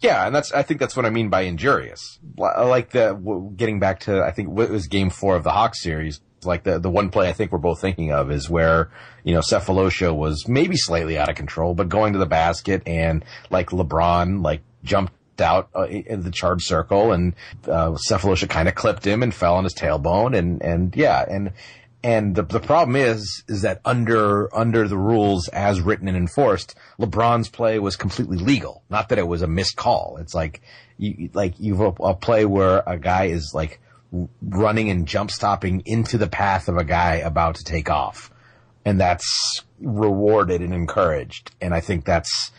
[0.00, 2.18] Yeah, and that's I think that's what I mean by injurious.
[2.36, 3.14] Like the
[3.56, 6.20] getting back to I think what was Game Four of the Hawks series.
[6.44, 8.90] Like the the one play I think we're both thinking of is where
[9.22, 13.24] you know Sefolosha was maybe slightly out of control, but going to the basket and
[13.48, 18.74] like LeBron like jumped out uh, in the charge circle, and uh, Sefolosha kind of
[18.74, 21.52] clipped him and fell on his tailbone, and and yeah, and
[22.04, 26.74] and the the problem is is that under under the rules as written and enforced,
[27.00, 28.82] LeBron's play was completely legal.
[28.90, 30.18] Not that it was a missed call.
[30.20, 30.60] It's like
[30.98, 33.80] you like you've a, a play where a guy is like
[34.42, 38.30] running and jump stopping into the path of a guy about to take off,
[38.84, 41.52] and that's rewarded and encouraged.
[41.60, 42.52] And I think that's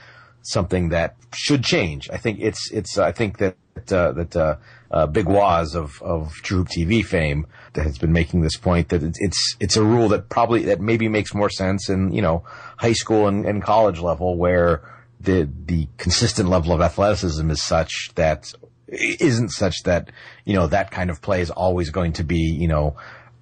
[0.45, 2.09] something that should change.
[2.09, 2.97] I think it's it's.
[2.97, 3.55] I think that
[3.91, 4.55] uh, that uh,
[4.91, 9.03] uh, Big Waz of of Troop TV fame that has been making this point that
[9.03, 12.43] it's it's a rule that probably that maybe makes more sense in you know
[12.77, 14.81] high school and, and college level where
[15.19, 18.53] the the consistent level of athleticism is such that
[18.87, 20.11] isn't such that
[20.45, 22.95] you know that kind of play is always going to be you know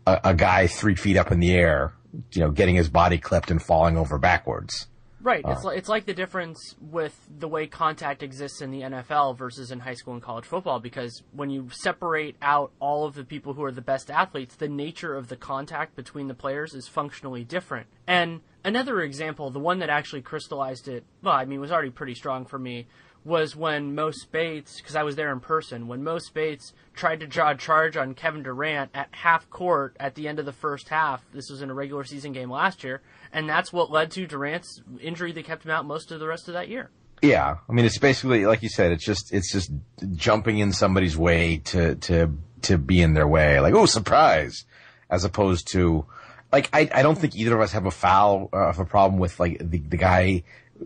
[0.08, 1.94] a, a guy three feet up in the air
[2.32, 4.88] you know getting his body clipped and falling over backwards.
[5.24, 5.44] Right.
[5.48, 5.70] It's uh.
[5.70, 9.80] like, it's like the difference with the way contact exists in the NFL versus in
[9.80, 13.64] high school and college football because when you separate out all of the people who
[13.64, 17.88] are the best athletes, the nature of the contact between the players is functionally different.
[18.06, 22.16] And another example, the one that actually crystallized it, well, I mean, was already pretty
[22.16, 22.88] strong for me,
[23.26, 27.28] was when Mo Speights, because I was there in person, when Mo Speights tried to
[27.28, 30.90] draw a charge on Kevin Durant at half court at the end of the first
[30.90, 31.24] half.
[31.34, 34.82] This was in a regular season game last year, and that's what led to Durant's
[35.02, 36.90] injury that kept him out most of the rest of that year.
[37.22, 38.92] Yeah, I mean, it's basically like you said.
[38.92, 39.72] It's just it's just
[40.14, 42.34] jumping in somebody's way to to
[42.64, 43.62] to be in their way.
[43.62, 44.66] Like, oh, surprise,
[45.10, 46.06] as opposed to
[46.52, 49.22] like I I don't think either of us have a foul uh, of a problem
[49.22, 50.44] with like the the guy,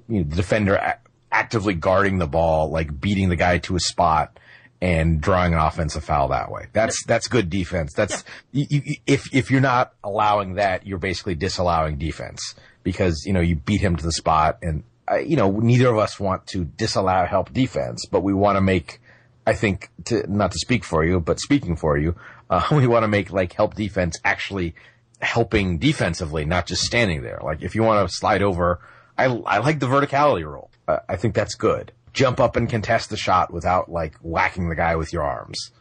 [0.08, 1.00] you know, the defender
[1.38, 4.40] actively guarding the ball, like beating the guy to a spot
[4.82, 6.66] and drawing an offensive foul that way.
[6.74, 7.94] That's that's good defense.
[7.94, 8.66] That's yeah.
[8.70, 13.40] you, you, if if you're not allowing that, you're basically disallowing defense because you know
[13.40, 16.66] you beat him to the spot, and uh, you know neither of us want to
[16.66, 19.00] disallow help defense, but we want to make.
[19.46, 22.16] I think to not to speak for you, but speaking for you,
[22.50, 24.74] uh, we want to make like help defense actually
[25.20, 27.40] helping defensively, not just standing there.
[27.44, 28.80] Like if you want to slide over,
[29.18, 30.70] I I like the verticality rule.
[30.88, 31.92] Uh, I think that's good.
[32.14, 35.72] Jump up and contest the shot without like whacking the guy with your arms.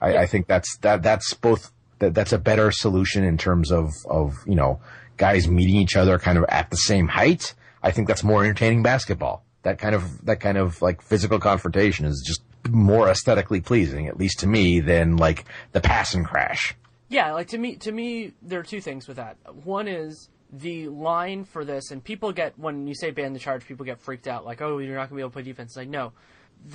[0.00, 3.92] I, I think that's that that's both that that's a better solution in terms of
[4.08, 4.80] of you know
[5.16, 7.54] guys meeting each other kind of at the same height.
[7.82, 9.44] I think that's more entertaining basketball.
[9.62, 14.18] That kind of that kind of like physical confrontation is just more aesthetically pleasing, at
[14.18, 16.74] least to me, than like the pass and crash.
[17.08, 19.36] Yeah, like to me, to me, there are two things with that.
[19.64, 23.66] One is the line for this, and people get when you say ban the charge,
[23.66, 25.70] people get freaked out, like, oh, you're not gonna be able to play defense.
[25.70, 26.12] It's like, no.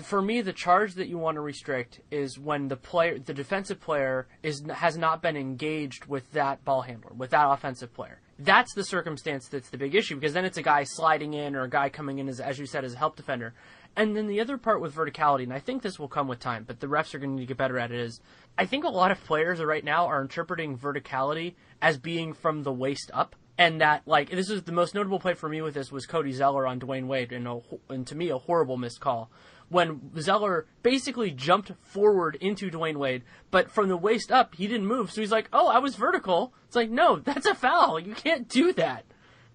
[0.01, 3.79] For me, the charge that you want to restrict is when the player, the defensive
[3.79, 8.19] player, is has not been engaged with that ball handler, with that offensive player.
[8.39, 11.63] That's the circumstance that's the big issue because then it's a guy sliding in or
[11.63, 13.53] a guy coming in as, as you said, as a help defender.
[13.95, 16.65] And then the other part with verticality, and I think this will come with time,
[16.67, 18.19] but the refs are going to to get better at it, is
[18.57, 22.73] I think a lot of players right now are interpreting verticality as being from the
[22.73, 25.91] waist up and that like this is the most notable play for me with this
[25.91, 29.30] was Cody Zeller on Dwyane Wade, and, a, and to me a horrible missed call
[29.70, 34.88] when Zeller basically jumped forward into Dwyane Wade, but from the waist up he didn't
[34.88, 38.00] move, so he's like, "Oh, I was vertical." It's like, no, that's a foul.
[38.00, 39.06] You can't do that.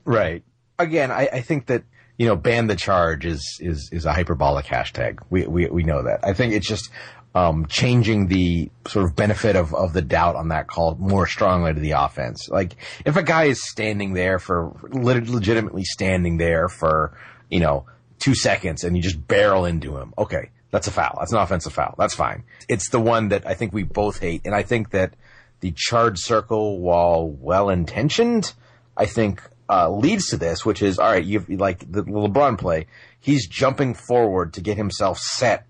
[0.04, 0.42] Right.
[0.78, 1.84] Again, I, I think that
[2.18, 5.20] you know, ban the charge is is is a hyperbolic hashtag.
[5.30, 6.20] We we we know that.
[6.22, 6.90] I think it's just
[7.34, 11.72] um, changing the sort of benefit of, of the doubt on that call more strongly
[11.72, 12.48] to the offense.
[12.48, 17.16] Like if a guy is standing there for legitimately standing there for,
[17.48, 17.86] you know,
[18.18, 20.12] two seconds and you just barrel into him.
[20.18, 20.50] Okay.
[20.70, 21.16] That's a foul.
[21.18, 21.94] That's an offensive foul.
[21.98, 22.44] That's fine.
[22.68, 24.42] It's the one that I think we both hate.
[24.44, 25.14] And I think that
[25.60, 28.52] the charge circle, while well intentioned,
[28.96, 32.86] I think, uh, leads to this, which is, all right, you've, like the LeBron play,
[33.20, 35.66] he's jumping forward to get himself set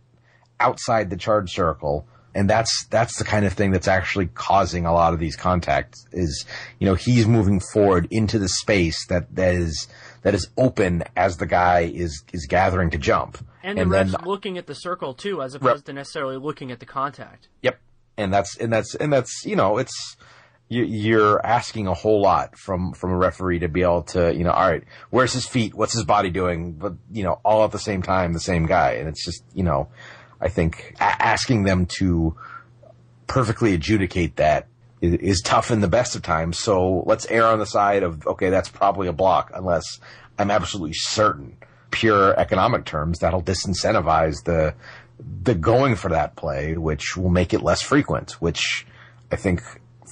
[0.60, 4.92] outside the charge circle and that's that's the kind of thing that's actually causing a
[4.92, 6.44] lot of these contacts is
[6.78, 9.88] you know he's moving forward into the space that that is
[10.22, 13.44] that is open as the guy is is gathering to jump.
[13.62, 16.80] And, the refs then, looking at the circle too as opposed to necessarily looking at
[16.80, 17.48] the contact.
[17.62, 17.78] Yep.
[18.16, 20.16] And that's and that's and that's you know it's
[20.68, 24.52] you're asking a whole lot from from a referee to be able to you know
[24.52, 25.74] all right where's his feet?
[25.74, 26.72] What's his body doing?
[26.72, 28.92] But you know all at the same time the same guy.
[28.92, 29.88] And it's just you know
[30.40, 32.36] I think a- asking them to
[33.26, 34.66] perfectly adjudicate that
[35.00, 36.58] is, is tough in the best of times.
[36.58, 40.00] So let's err on the side of, okay, that's probably a block unless
[40.38, 41.56] I'm absolutely certain
[41.90, 44.74] pure economic terms that'll disincentivize the,
[45.42, 48.86] the going for that play, which will make it less frequent, which
[49.30, 49.62] I think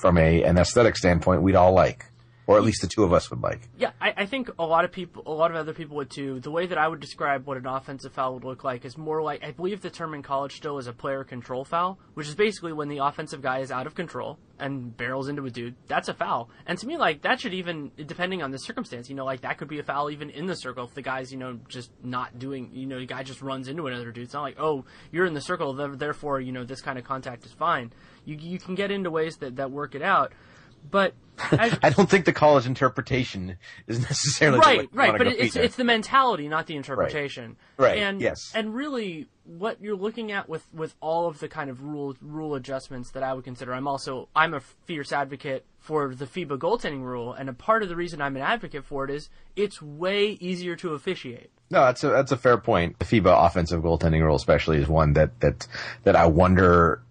[0.01, 2.05] from a, an aesthetic standpoint, we'd all like
[2.49, 3.61] or at least the two of us would like.
[3.77, 6.41] Yeah, I, I, think a lot of people, a lot of other people would too.
[6.41, 9.23] The way that I would describe what an offensive foul would look like is more
[9.23, 12.35] like I believe the term in college still is a player control foul, which is
[12.35, 15.75] basically when the offensive guy is out of control and barrels into a dude.
[15.89, 19.15] That's a foul, and to me, like that should even, depending on the circumstance, you
[19.15, 21.37] know, like that could be a foul even in the circle if the guy's, you
[21.37, 24.25] know, just not doing, you know, the guy just runs into another dude.
[24.25, 27.45] It's not like, oh, you're in the circle, therefore, you know, this kind of contact
[27.45, 27.93] is fine.
[28.25, 30.33] You you can get into ways that that work it out.
[30.91, 33.57] But I, I don't think the college interpretation
[33.87, 35.19] is necessarily right, right.
[35.19, 37.57] But it's it's the mentality, not the interpretation.
[37.77, 37.91] Right.
[37.91, 37.99] right.
[37.99, 38.53] And yes.
[38.55, 42.55] And really, what you're looking at with with all of the kind of rule rule
[42.55, 43.73] adjustments that I would consider.
[43.73, 47.89] I'm also I'm a fierce advocate for the FIBA goaltending rule, and a part of
[47.89, 51.51] the reason I'm an advocate for it is it's way easier to officiate.
[51.71, 52.99] No, that's a that's a fair point.
[52.99, 55.69] The FIBA offensive goaltending rule, especially, is one that that
[56.05, 57.03] that I wonder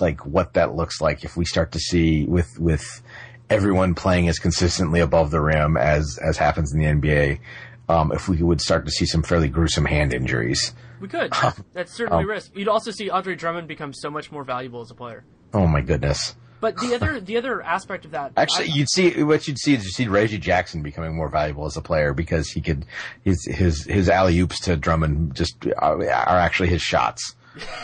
[0.00, 3.02] like what that looks like if we start to see with with
[3.48, 7.40] everyone playing as consistently above the rim as as happens in the NBA.
[7.88, 10.74] Um, if we would start to see some fairly gruesome hand injuries.
[11.00, 11.32] We could.
[11.42, 12.54] Um, That's certainly um, risk.
[12.54, 15.24] You'd also see Andre Drummond become so much more valuable as a player.
[15.52, 16.36] Oh my goodness.
[16.60, 19.74] But the other the other aspect of that actually I, you'd see what you'd see
[19.74, 22.84] is you'd see Reggie Jackson becoming more valuable as a player because he could
[23.24, 27.34] his his his alley oops to Drummond just are, are actually his shots.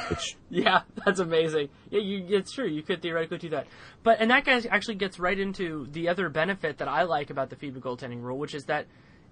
[0.08, 1.68] Which yeah, that's amazing.
[1.90, 2.66] Yeah, you, it's true.
[2.66, 3.66] You could theoretically do that.
[4.02, 7.50] But and that guy actually gets right into the other benefit that I like about
[7.50, 8.86] the FIBA goaltending rule, which is that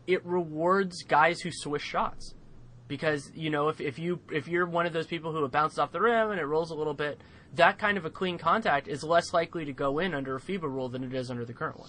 [0.07, 2.35] it rewards guys who swish shots.
[2.87, 5.79] Because you know, if, if you if you're one of those people who have bounced
[5.79, 7.21] off the rim and it rolls a little bit,
[7.55, 10.63] that kind of a clean contact is less likely to go in under a FIBA
[10.63, 11.89] rule than it is under the current one.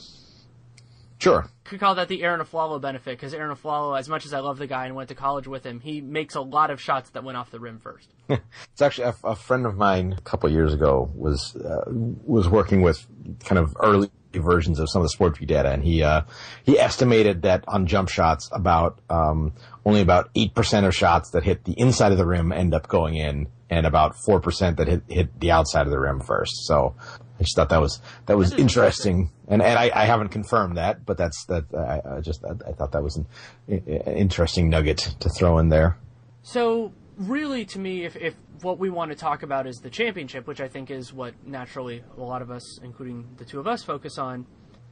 [1.20, 1.50] Sure.
[1.66, 4.60] Could call that the Aaron Afflalo benefit because Aaron Afflalo, as much as I love
[4.60, 7.24] the guy and went to college with him, he makes a lot of shots that
[7.24, 8.14] went off the rim first.
[8.30, 12.84] it's actually a, a, friend of mine a couple years ago was uh, was working
[12.84, 13.08] with
[13.44, 16.22] kind of early versions of some of the SportVU data, and he uh,
[16.64, 19.54] he estimated that on jump shots, about um,
[19.86, 22.88] only about eight percent of shots that hit the inside of the rim end up
[22.88, 26.66] going in, and about four percent that hit hit the outside of the rim first.
[26.66, 26.96] So
[27.40, 31.06] I just thought that was that was interesting, and and I, I, haven't confirmed that,
[31.06, 33.26] but that's that I, I just I, I, thought that was an,
[33.68, 35.98] an, interesting nugget to throw in there.
[36.44, 40.48] So really, to me, if if what we want to talk about is the championship,
[40.48, 43.84] which I think is what naturally a lot of us, including the two of us,
[43.84, 44.46] focus on.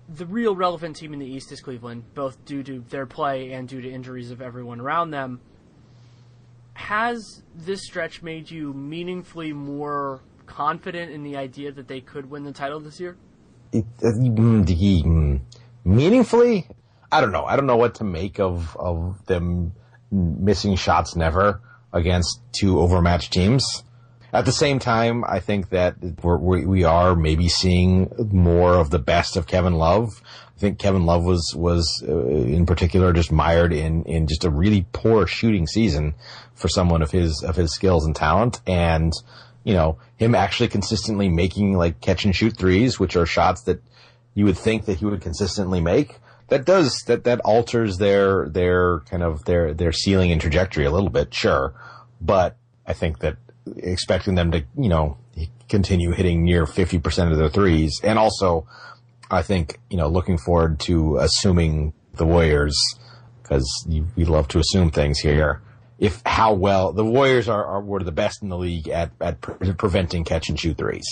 [0.10, 3.70] The real relevant team in the East is Cleveland, both due to their play and
[3.70, 5.40] due to injuries of everyone around them.
[6.74, 12.44] Has this stretch made you meaningfully more confident in the idea that they could win
[12.44, 13.16] the title this year?
[13.72, 15.42] It, uh, mm, mm,
[15.86, 16.68] meaningfully,
[17.12, 17.46] I don't know.
[17.46, 19.74] I don't know what to make of of them
[20.12, 21.62] missing shots never
[21.92, 23.84] against two overmatched teams.
[24.34, 28.98] At the same time, I think that we're, we are maybe seeing more of the
[28.98, 30.10] best of Kevin Love.
[30.56, 34.50] I think Kevin Love was was uh, in particular just mired in in just a
[34.50, 36.16] really poor shooting season
[36.56, 39.14] for someone of his of his skills and talent, and
[39.64, 43.82] you know, him actually consistently making like catch and shoot threes, which are shots that
[44.34, 46.20] you would think that he would consistently make.
[46.48, 50.92] That does that that alters their their kind of their their ceiling and trajectory a
[50.92, 51.76] little bit, sure.
[52.20, 53.38] But I think that
[53.78, 55.18] expecting them to, you know,
[55.70, 58.00] continue hitting near 50% of their threes.
[58.04, 58.68] And also
[59.32, 62.78] I think, you know, looking forward to assuming the Warriors
[63.42, 63.68] because
[64.16, 65.62] we love to assume things here.
[66.00, 69.42] If how well the Warriors are, are were the best in the league at at
[69.42, 71.06] pre- preventing catch and shoot threes,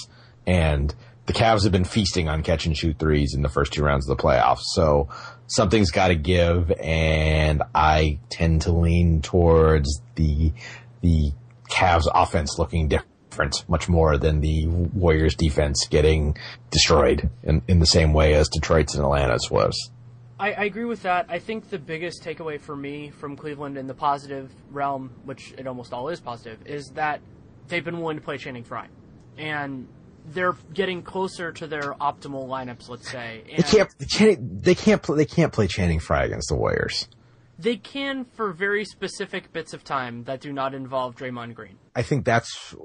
[0.46, 0.94] and
[1.28, 4.10] the Cavs have been feasting on catch and shoot threes in the first two rounds
[4.10, 4.64] of the playoffs.
[4.74, 5.08] So
[5.48, 10.52] something's got to give, and I tend to lean towards the
[11.02, 11.32] the
[11.72, 16.38] Cavs offense looking different much more than the Warriors defense getting
[16.70, 19.92] destroyed in, in the same way as Detroit's and Atlanta's was.
[20.40, 21.28] I, I, agree with that.
[21.30, 25.68] I think the biggest takeaway for me from Cleveland in the positive realm, which it
[25.68, 27.22] almost all is positive, is that
[27.68, 28.88] they've been willing to play Channing Frye,
[29.38, 29.88] and
[30.26, 32.90] they're getting closer to their optimal lineups.
[32.90, 33.90] Let's say they can't.
[34.00, 34.64] They can't.
[34.64, 35.18] They can't play.
[35.18, 37.08] They can't play Channing Frye against the Warriors.
[37.62, 41.78] They can for very specific bits of time that do not involve Draymond Green.
[41.96, 42.76] I think that's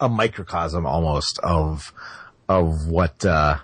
[0.00, 1.92] a microcosm almost of
[2.48, 3.58] of what uh,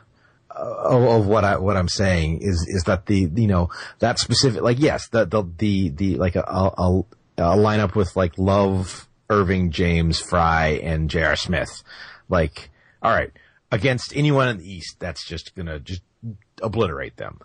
[0.51, 4.79] of, what I what I'm saying is is that the you know that specific like
[4.79, 7.05] yes the the the, the like a, a,
[7.39, 11.37] a lineup with like Love, Irving, James, Frye, and J.R.
[11.37, 11.83] Smith,
[12.29, 12.71] like
[13.03, 13.33] all right
[13.73, 16.03] against anyone in the East that's just gonna just
[16.63, 17.41] obliterate them.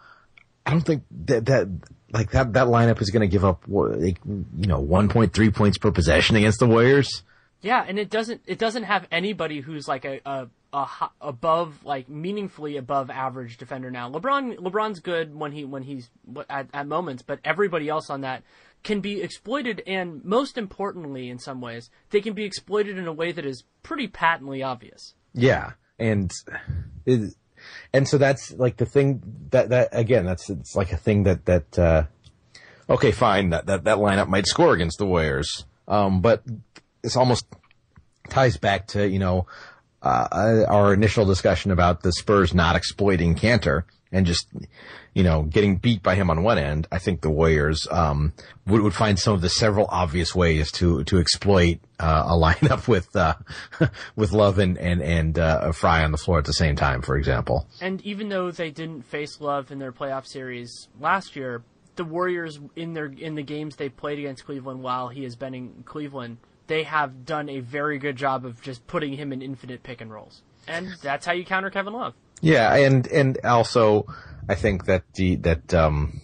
[0.65, 1.67] I don't think that that
[2.11, 5.91] like that that lineup is going to give up like you know 1.3 points per
[5.91, 7.23] possession against the Warriors.
[7.61, 10.87] Yeah, and it doesn't it doesn't have anybody who's like a, a, a
[11.21, 14.09] above like meaningfully above average defender now.
[14.09, 16.09] LeBron LeBron's good when he when he's
[16.49, 18.43] at, at moments, but everybody else on that
[18.83, 23.13] can be exploited and most importantly in some ways they can be exploited in a
[23.13, 25.13] way that is pretty patently obvious.
[25.33, 26.31] Yeah, and
[27.05, 27.35] it,
[27.93, 31.45] and so that's like the thing that that again that's it's like a thing that
[31.45, 32.03] that uh,
[32.89, 36.43] okay fine that that that lineup might score against the Warriors, um, but
[37.03, 37.45] it's almost
[38.29, 39.47] ties back to you know
[40.01, 44.47] uh, our initial discussion about the Spurs not exploiting Kanter and just
[45.13, 46.87] you know getting beat by him on one end.
[46.91, 48.33] I think the Warriors um,
[48.67, 52.87] would, would find some of the several obvious ways to to exploit uh, a lineup
[52.87, 53.35] with uh,
[54.15, 57.17] with Love and and and uh, Frye on the floor at the same time, for
[57.17, 57.67] example.
[57.79, 61.63] And even though they didn't face Love in their playoff series last year,
[61.95, 65.53] the Warriors in their in the games they played against Cleveland while he has been
[65.53, 66.37] in Cleveland
[66.71, 70.09] they have done a very good job of just putting him in infinite pick and
[70.09, 70.41] rolls.
[70.69, 72.13] And that's how you counter Kevin Love.
[72.41, 74.07] Yeah, and and also
[74.49, 76.21] I think that the that um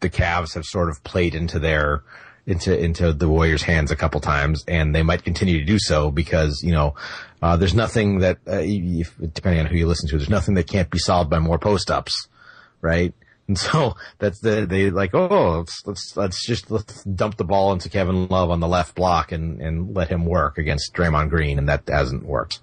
[0.00, 2.04] the Cavs have sort of played into their
[2.46, 6.10] into into the Warriors' hands a couple times, and they might continue to do so
[6.10, 6.94] because you know
[7.42, 10.66] uh, there's nothing that uh, if, depending on who you listen to, there's nothing that
[10.66, 12.28] can't be solved by more post ups,
[12.80, 13.14] right?
[13.48, 17.72] And so that's the, they like, oh, let's, let's, let's just let's dump the ball
[17.72, 21.58] into Kevin Love on the left block and, and let him work against Draymond Green.
[21.58, 22.60] And that hasn't worked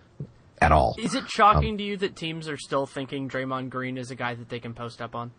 [0.66, 0.96] at all.
[0.98, 4.16] Is it shocking um, to you that teams are still thinking Draymond Green is a
[4.16, 5.32] guy that they can post up on?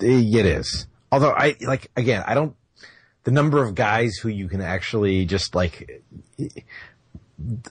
[0.00, 0.86] It is.
[1.10, 2.54] Although I, like, again, I don't,
[3.24, 6.02] the number of guys who you can actually just like,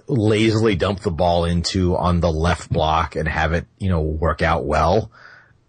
[0.08, 4.42] lazily dump the ball into on the left block and have it, you know, work
[4.42, 5.10] out well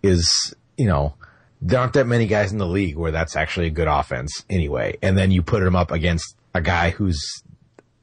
[0.02, 1.14] is, you know,
[1.62, 4.98] there aren't that many guys in the league where that's actually a good offense anyway.
[5.00, 7.42] And then you put him up against a guy who's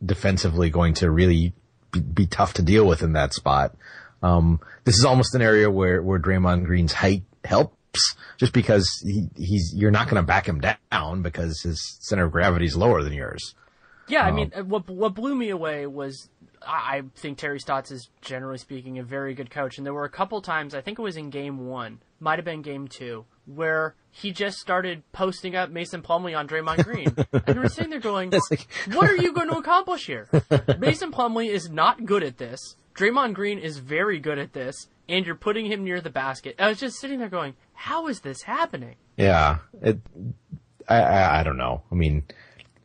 [0.04, 1.54] defensively going to really
[1.92, 3.76] be, be tough to deal with in that spot.
[4.24, 9.28] Um, this is almost an area where, where Draymond Green's height helps just because he,
[9.36, 13.04] he's, you're not going to back him down because his center of gravity is lower
[13.04, 13.56] than yours.
[14.08, 16.28] Yeah, I mean, um, what what blew me away was
[16.66, 20.10] I think Terry Stotts is generally speaking a very good coach, and there were a
[20.10, 23.96] couple times I think it was in Game One, might have been Game Two, where
[24.12, 27.16] he just started posting up Mason Plumlee on Draymond Green.
[27.48, 28.68] and we're sitting there going, like...
[28.94, 30.28] what are you going to accomplish here?
[30.80, 32.76] Mason Plumlee is not good at this.
[32.94, 36.56] Draymond Green is very good at this, and you're putting him near the basket.
[36.60, 38.96] I was just sitting there going, how is this happening?
[39.18, 40.00] Yeah, it,
[40.88, 41.84] I, I, I don't know.
[41.92, 42.24] I mean,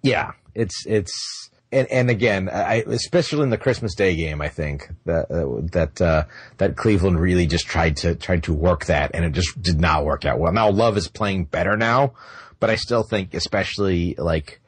[0.02, 4.88] yeah, it's, it's, and and again, I, especially in the Christmas Day game, I think
[5.04, 6.24] that uh, that uh,
[6.58, 10.04] that Cleveland really just tried to tried to work that, and it just did not
[10.04, 10.52] work out well.
[10.52, 12.14] Now Love is playing better now,
[12.60, 14.60] but I still think, especially like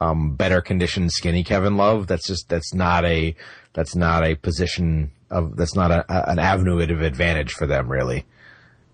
[0.00, 3.34] um, better conditioned, skinny Kevin Love, that's just that's not a
[3.72, 8.24] that's not a position of that's not a, an avenue of advantage for them really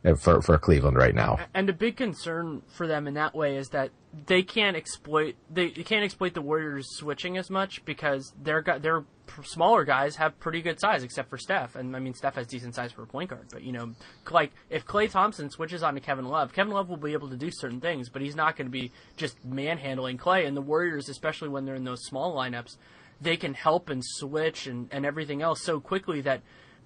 [0.03, 1.39] Uh, for for Cleveland right now.
[1.53, 3.91] And a big concern for them in that way is that
[4.27, 9.05] they can't exploit they, can't exploit the Warriors switching as much because their their
[9.45, 11.77] smaller guys have pretty good size except for Steph.
[11.77, 13.93] And I mean Steph has decent size for a point guard, but you know,
[14.31, 17.37] like if Klay Thompson switches on to Kevin Love, Kevin Love will be able to
[17.37, 21.11] do certain things, but he's not going to be just manhandling Klay And the Warriors,
[21.11, 22.79] especially when they're in those small lineups,
[23.21, 26.41] they can help and switch and, and everything else so quickly that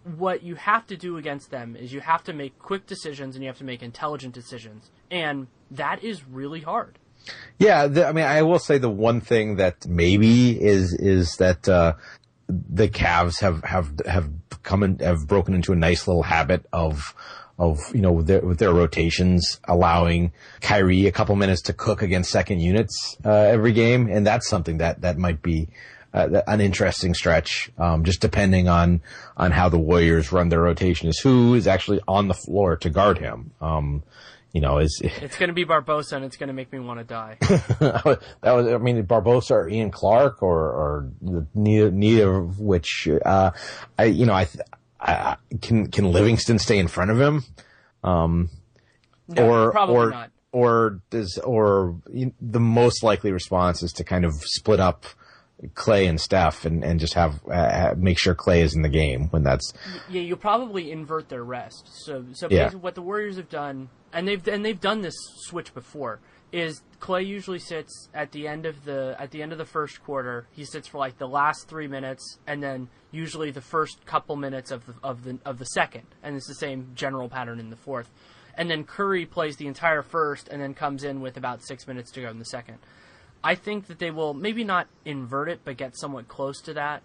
[0.04, 3.42] what you have to do against them is you have to make quick decisions and
[3.42, 4.90] you have to make intelligent decisions.
[5.10, 6.98] And that is really hard.
[7.58, 11.66] Yeah, the, I mean, I will say the one thing that maybe is is that
[11.68, 11.94] uh,
[12.48, 14.30] the Cavs have have have
[14.62, 17.14] come and have broken into a nice little habit of
[17.58, 22.02] of you know with their, with their rotations, allowing Kyrie a couple minutes to cook
[22.02, 25.68] against second units uh, every game, and that's something that that might be
[26.14, 29.02] uh, an interesting stretch, um, just depending on
[29.36, 32.88] on how the Warriors run their rotation, is who is actually on the floor to
[32.88, 33.50] guard him.
[33.60, 34.04] Um,
[34.52, 37.00] you know, is It's going to be Barbosa, and it's going to make me want
[37.00, 37.36] to die.
[37.40, 41.10] that was, I mean, Barbosa or Ian Clark or, or
[41.54, 43.50] neither, neither of which, uh,
[43.98, 44.46] I, you know, I,
[45.00, 47.44] I, can, can Livingston stay in front of him?
[48.04, 48.48] Um,
[49.26, 50.30] No, or, probably or, not.
[50.52, 51.96] or does, or
[52.40, 55.04] the most likely response is to kind of split up
[55.74, 59.28] Klay and Steph and, and just have, uh, make sure Klay is in the game
[59.30, 59.72] when that's,
[60.10, 61.88] Yeah, you'll probably invert their rest.
[62.04, 62.64] So, so Yeah.
[62.64, 65.14] basically what the Warriors have done, and they've and they've done this
[65.46, 66.20] switch before,
[66.52, 70.02] is Klay usually sits at the end of the at the end of the first
[70.04, 70.46] quarter.
[70.52, 74.70] He sits for like the last three minutes, and then usually the first couple minutes
[74.70, 77.76] of the of the of the second, and it's the same general pattern in the
[77.76, 78.10] fourth.
[78.56, 82.12] And then Curry plays the entire first, and then comes in with about six minutes
[82.12, 82.78] to go in the second.
[83.44, 87.02] I think that they will maybe not invert it, but get somewhat close to that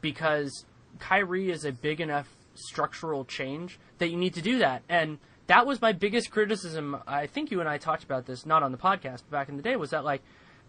[0.00, 0.64] because
[0.98, 4.82] Kyrie is a big enough structural change that you need to do that.
[4.88, 5.18] And
[5.48, 6.96] that was my biggest criticism.
[7.06, 9.58] I think you and I talked about this, not on the podcast, but back in
[9.58, 10.22] the day, was that like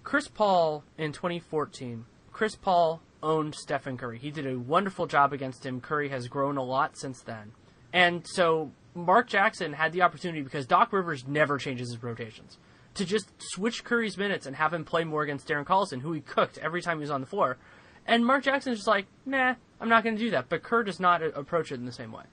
[0.03, 2.03] Chris Paul in 2014,
[2.33, 4.19] Chris Paul owned Stephen Curry.
[4.19, 5.79] He did a wonderful job against him.
[5.79, 7.53] Curry has grown a lot since then.
[7.93, 12.57] And so Mark Jackson had the opportunity because Doc Rivers never changes his rotations
[12.95, 16.21] to just switch Curry's minutes and have him play more against Darren Collison, who he
[16.21, 17.57] cooked every time he was on the floor.
[18.05, 20.49] And Mark Jackson's just like, nah, I'm not going to do that.
[20.49, 22.23] But Kerr does not approach it in the same way.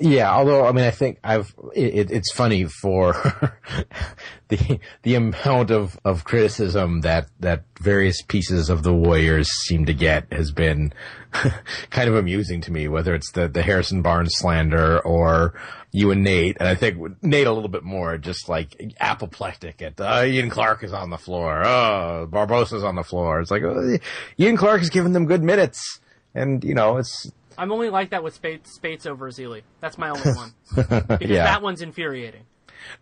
[0.00, 3.12] Yeah, although I mean, I think I've it, it's funny for
[4.48, 9.92] the the amount of, of criticism that that various pieces of the Warriors seem to
[9.92, 10.94] get has been
[11.90, 12.88] kind of amusing to me.
[12.88, 15.60] Whether it's the the Harrison Barnes slander or
[15.92, 20.00] you and Nate, and I think Nate a little bit more, just like apoplectic at
[20.00, 23.40] uh, Ian Clark is on the floor, oh Barbosa's on the floor.
[23.40, 23.98] It's like oh,
[24.38, 26.00] Ian Clark has given them good minutes,
[26.34, 29.62] and you know it's I'm only like that with Speights, Speights over Ezeli.
[29.80, 30.52] That's my only one.
[31.08, 31.44] Because Yeah.
[31.44, 32.42] that one's infuriating.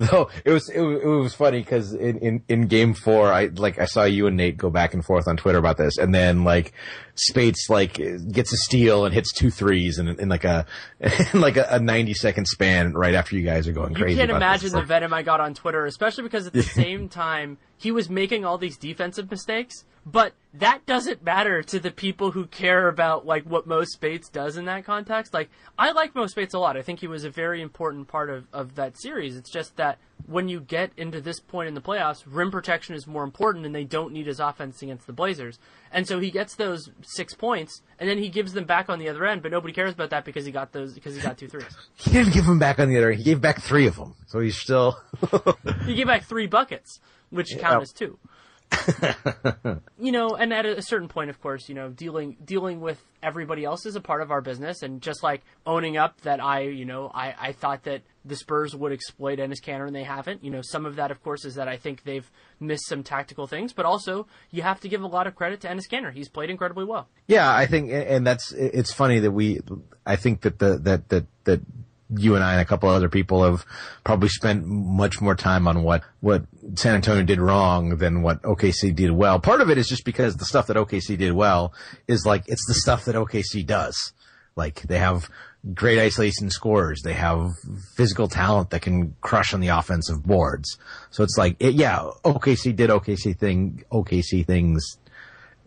[0.00, 3.44] No, it was it, was- it was funny because in, in in game four, I
[3.46, 6.12] like I saw you and Nate go back and forth on Twitter about this, and
[6.12, 6.72] then like
[7.14, 10.66] Speights like gets a steal and hits two threes in, in like a
[11.32, 14.18] in like a, a ninety second span right after you guys are going You crazy.
[14.18, 14.72] can't about imagine this.
[14.72, 18.44] the venom I got on Twitter, especially because at the same time he was making
[18.44, 19.84] all these defensive mistakes.
[20.06, 24.56] But that doesn't matter to the people who care about like what Mo Speights does
[24.56, 25.34] in that context.
[25.34, 26.78] Like I like Mo Speights a lot.
[26.78, 29.36] I think he was a very important part of, of that series.
[29.36, 33.06] It's just that when you get into this point in the playoffs, rim protection is
[33.06, 35.58] more important and they don't need his offense against the Blazers.
[35.92, 39.10] And so he gets those six points and then he gives them back on the
[39.10, 41.48] other end, but nobody cares about that because he got those because he got two
[41.48, 41.66] threes.
[41.96, 43.10] He didn't give them back on the other.
[43.10, 43.18] end.
[43.18, 44.96] He gave back three of them, so he's still.
[45.84, 47.00] He gave back three buckets,
[47.30, 48.18] which count as two.
[49.98, 53.64] you know, and at a certain point, of course, you know, dealing dealing with everybody
[53.64, 56.84] else is a part of our business, and just like owning up that I, you
[56.84, 60.44] know, I, I thought that the Spurs would exploit Enes Kanter, and they haven't.
[60.44, 63.46] You know, some of that, of course, is that I think they've missed some tactical
[63.46, 66.12] things, but also you have to give a lot of credit to Enes Kanter.
[66.12, 67.08] He's played incredibly well.
[67.26, 69.60] Yeah, I think, and that's it's funny that we.
[70.04, 71.60] I think that the that that that
[72.16, 73.66] you and I and a couple other people have
[74.04, 76.44] probably spent much more time on what what
[76.74, 79.38] San Antonio did wrong than what OKC did well.
[79.38, 81.72] Part of it is just because the stuff that OKC did well
[82.06, 84.12] is like it's the stuff that OKC does.
[84.56, 85.28] Like they have
[85.74, 87.50] great isolation scorers, they have
[87.96, 90.78] physical talent that can crush on the offensive boards.
[91.10, 94.98] So it's like, it, yeah, OKC did OKC thing, OKC things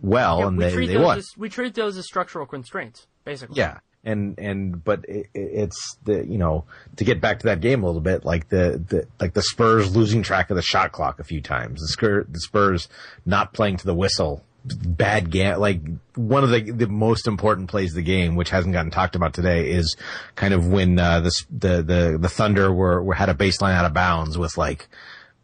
[0.02, 1.18] well, and we they treat they those won.
[1.20, 3.58] as we treat those as structural constraints, basically.
[3.58, 3.80] Yeah.
[4.04, 7.86] And, and, but it, it's the, you know, to get back to that game a
[7.86, 11.24] little bit, like the, the, like the Spurs losing track of the shot clock a
[11.24, 12.90] few times, the Spurs, the Spurs
[13.26, 15.82] not playing to the whistle, bad game, like
[16.16, 19.34] one of the, the most important plays of the game, which hasn't gotten talked about
[19.34, 19.96] today is
[20.36, 23.86] kind of when, uh, the, the, the, the Thunder were, were, had a baseline out
[23.86, 24.88] of bounds with like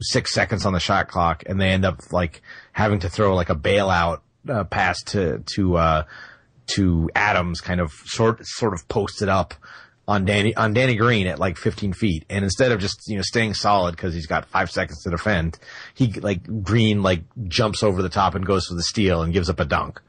[0.01, 2.41] six seconds on the shot clock and they end up like
[2.71, 6.03] having to throw like a bailout, uh, pass to, to, uh,
[6.67, 9.53] to Adams kind of sort sort of posted up
[10.07, 13.21] on Danny on Danny Green at like 15 feet, and instead of just you know
[13.23, 15.59] staying solid because he's got five seconds to defend,
[15.93, 19.49] he like Green like jumps over the top and goes for the steal and gives
[19.49, 20.01] up a dunk,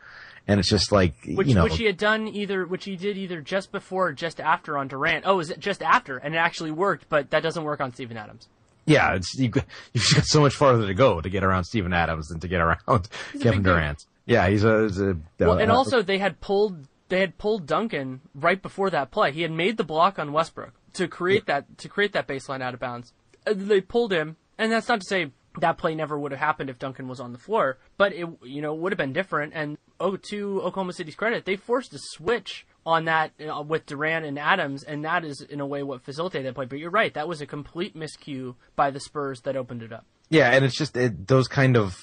[0.47, 3.17] and it's just like Which, you know which he had done either, which he did
[3.17, 5.25] either just before or just after on Durant.
[5.27, 6.17] Oh, is it just after?
[6.19, 8.47] And it actually worked, but that doesn't work on Steven Adams.
[8.87, 9.51] yeah, it's you,
[9.93, 12.61] you've got so much farther to go to get around Steven Adams than to get
[12.61, 13.09] around
[13.41, 13.65] Kevin.
[13.65, 14.05] Durant.
[14.29, 17.67] Yeah, he's a, he's a Well, and uh, also they had pulled they had pulled
[17.67, 19.33] Duncan right before that play.
[19.33, 22.75] He had made the block on Westbrook to create that to create that baseline out
[22.75, 23.13] of bounds.
[23.47, 26.71] Uh, They pulled him, and that's not to say that play never would have happened
[26.71, 29.55] if Duncan was on the floor, but it you know would have been different.
[29.55, 34.27] And oh, to Oklahoma City's credit, they forced a switch on that uh, with Durant
[34.27, 36.67] and Adams, and that is in a way what facilitated that play.
[36.67, 40.05] But you're right, that was a complete miscue by the Spurs that opened it up.
[40.31, 41.97] Yeah, and it's just it, those kind of,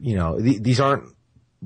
[0.00, 1.15] you know, th- these aren't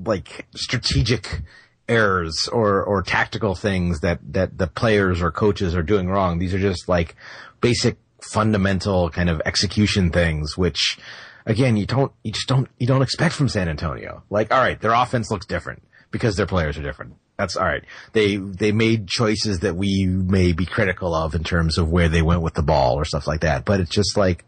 [0.05, 1.41] like strategic
[1.87, 6.39] errors or or tactical things that that the players or coaches are doing wrong.
[6.39, 7.15] These are just like
[7.59, 10.97] basic fundamental kind of execution things, which
[11.45, 14.23] again you don't you just don't you don't expect from San Antonio.
[14.29, 17.15] Like, all right, their offense looks different because their players are different.
[17.37, 17.83] That's all right.
[18.13, 22.21] They they made choices that we may be critical of in terms of where they
[22.21, 23.65] went with the ball or stuff like that.
[23.65, 24.45] But it's just like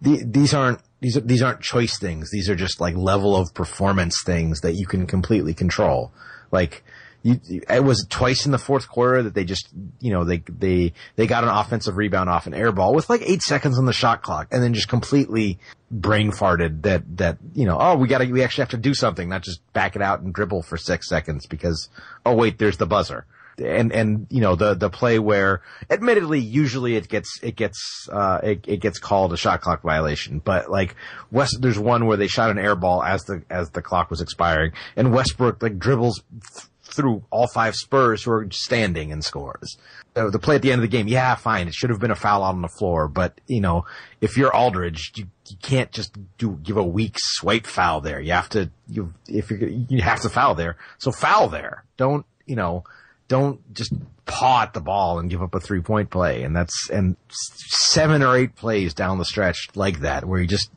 [0.00, 2.30] the, these aren't these are, these aren't choice things.
[2.30, 6.12] These are just like level of performance things that you can completely control.
[6.52, 6.84] Like
[7.24, 10.92] you, it was twice in the fourth quarter that they just, you know, they, they,
[11.16, 13.92] they got an offensive rebound off an air ball with like eight seconds on the
[13.92, 15.58] shot clock and then just completely
[15.90, 19.28] brain farted that, that, you know, oh, we gotta, we actually have to do something,
[19.28, 21.88] not just back it out and dribble for six seconds because,
[22.24, 23.26] oh wait, there's the buzzer
[23.58, 28.40] and and you know the the play where admittedly usually it gets it gets uh
[28.42, 30.94] it, it gets called a shot clock violation but like
[31.30, 34.20] west there's one where they shot an air ball as the as the clock was
[34.20, 39.78] expiring and westbrook like dribbles th- through all five spurs who are standing and scores.
[40.14, 42.10] Uh, the play at the end of the game yeah fine it should have been
[42.10, 43.86] a foul out on the floor but you know
[44.20, 48.20] if you're aldridge you, you can't just do give a weak swipe foul there.
[48.20, 50.76] You have to you if you you have to foul there.
[50.98, 51.84] So foul there.
[51.96, 52.84] Don't you know
[53.32, 53.94] don't just
[54.26, 56.42] paw at the ball and give up a three point play.
[56.42, 60.70] And that's, and seven or eight plays down the stretch like that, where you just,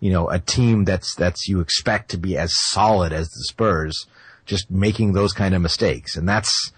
[0.00, 4.06] you know, a team that's, that's you expect to be as solid as the Spurs,
[4.44, 6.16] just making those kind of mistakes.
[6.16, 6.72] And that's,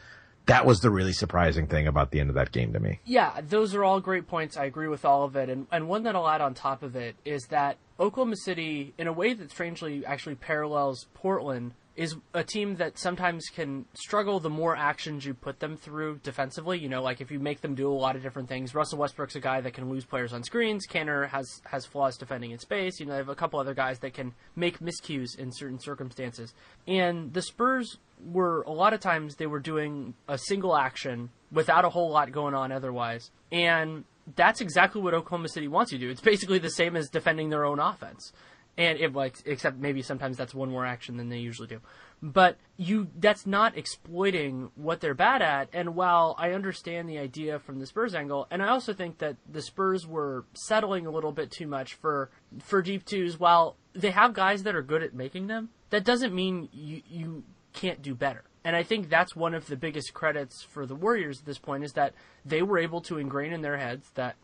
[0.45, 3.01] that was the really surprising thing about the end of that game to me.
[3.07, 4.59] Yeah, those are all great points.
[4.59, 5.49] I agree with all of it.
[5.49, 9.07] And, and one that I'll add on top of it is that Oklahoma City, in
[9.07, 14.51] a way that strangely actually parallels Portland, is a team that sometimes can struggle the
[14.51, 16.79] more actions you put them through defensively.
[16.79, 18.75] You know, like if you make them do a lot of different things.
[18.75, 20.87] Russell Westbrook's a guy that can lose players on screens.
[20.87, 23.01] Kanter has has flaws defending in space.
[23.01, 26.53] You know, they have a couple other guys that can make miscues in certain circumstances.
[26.87, 31.85] And the Spurs were a lot of times they were doing a single action without
[31.85, 33.31] a whole lot going on otherwise.
[33.51, 36.11] And that's exactly what Oklahoma City wants you to do.
[36.11, 38.33] It's basically the same as defending their own offense
[38.79, 41.81] and it like except maybe sometimes that's one more action than they usually do.
[42.23, 45.69] But you that's not exploiting what they're bad at.
[45.73, 49.37] And while i understand the idea from the spurs angle and i also think that
[49.51, 54.11] the spurs were settling a little bit too much for for deep twos while they
[54.11, 57.45] have guys that are good at making them that doesn't mean you you
[57.77, 58.43] can't do better.
[58.65, 61.85] And I think that's one of the biggest credits for the Warriors at this point
[61.85, 62.15] is that
[62.45, 64.35] they were able to ingrain in their heads that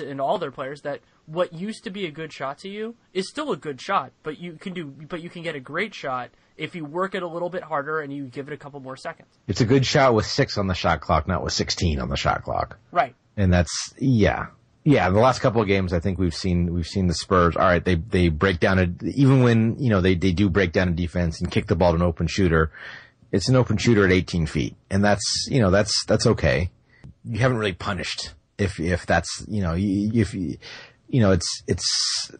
[0.00, 3.28] in all their players that what used to be a good shot to you is
[3.28, 6.30] still a good shot, but you can do, but you can get a great shot
[6.56, 8.96] if you work it a little bit harder and you give it a couple more
[8.96, 9.28] seconds.
[9.46, 12.16] It's a good shot with six on the shot clock, not with 16 on the
[12.16, 12.78] shot clock.
[12.90, 13.14] Right.
[13.36, 14.46] And that's, yeah.
[14.84, 17.56] Yeah, the last couple of games, I think we've seen we've seen the Spurs.
[17.56, 20.72] All right, they they break down a even when you know they they do break
[20.72, 22.70] down a defense and kick the ball to an open shooter.
[23.30, 26.70] It's an open shooter at 18 feet, and that's you know that's that's okay.
[27.24, 30.34] You haven't really punished if if that's you know if
[31.08, 32.30] you know it's it's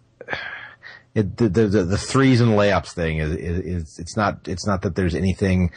[1.15, 4.95] it, the, the the threes and layups thing is, is, it's not it's not that
[4.95, 5.73] there's anything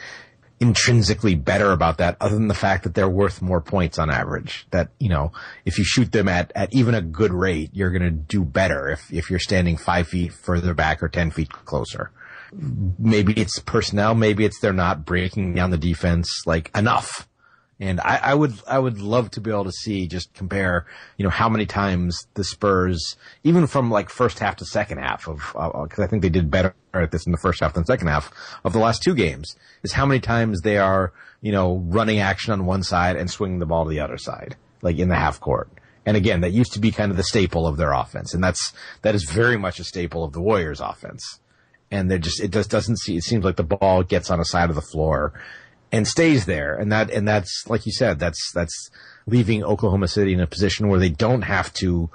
[0.60, 4.66] intrinsically better about that other than the fact that they're worth more points on average.
[4.70, 5.32] That you know
[5.64, 8.88] if you shoot them at at even a good rate you're going to do better
[8.88, 12.12] if if you're standing five feet further back or ten feet closer.
[12.52, 17.26] Maybe it's personnel maybe it's they're not breaking down the defense like enough
[17.82, 21.24] and I, I, would I would love to be able to see just compare you
[21.24, 25.38] know how many times the Spurs even from like first half to second half of
[25.38, 28.06] because uh, I think they did better at this in the first half than second
[28.06, 28.32] half
[28.64, 32.52] of the last two games is how many times they are you know running action
[32.52, 35.40] on one side and swinging the ball to the other side like in the half
[35.40, 35.70] court.
[36.04, 38.72] And again, that used to be kind of the staple of their offense, and that's
[39.02, 41.38] that is very much a staple of the Warriors' offense.
[41.92, 43.16] And they just it just doesn't see.
[43.16, 45.32] It seems like the ball gets on a side of the floor,
[45.92, 46.74] and stays there.
[46.74, 48.90] And that, and that's, like you said, that's, that's
[49.26, 52.10] leaving Oklahoma City in a position where they don't have to,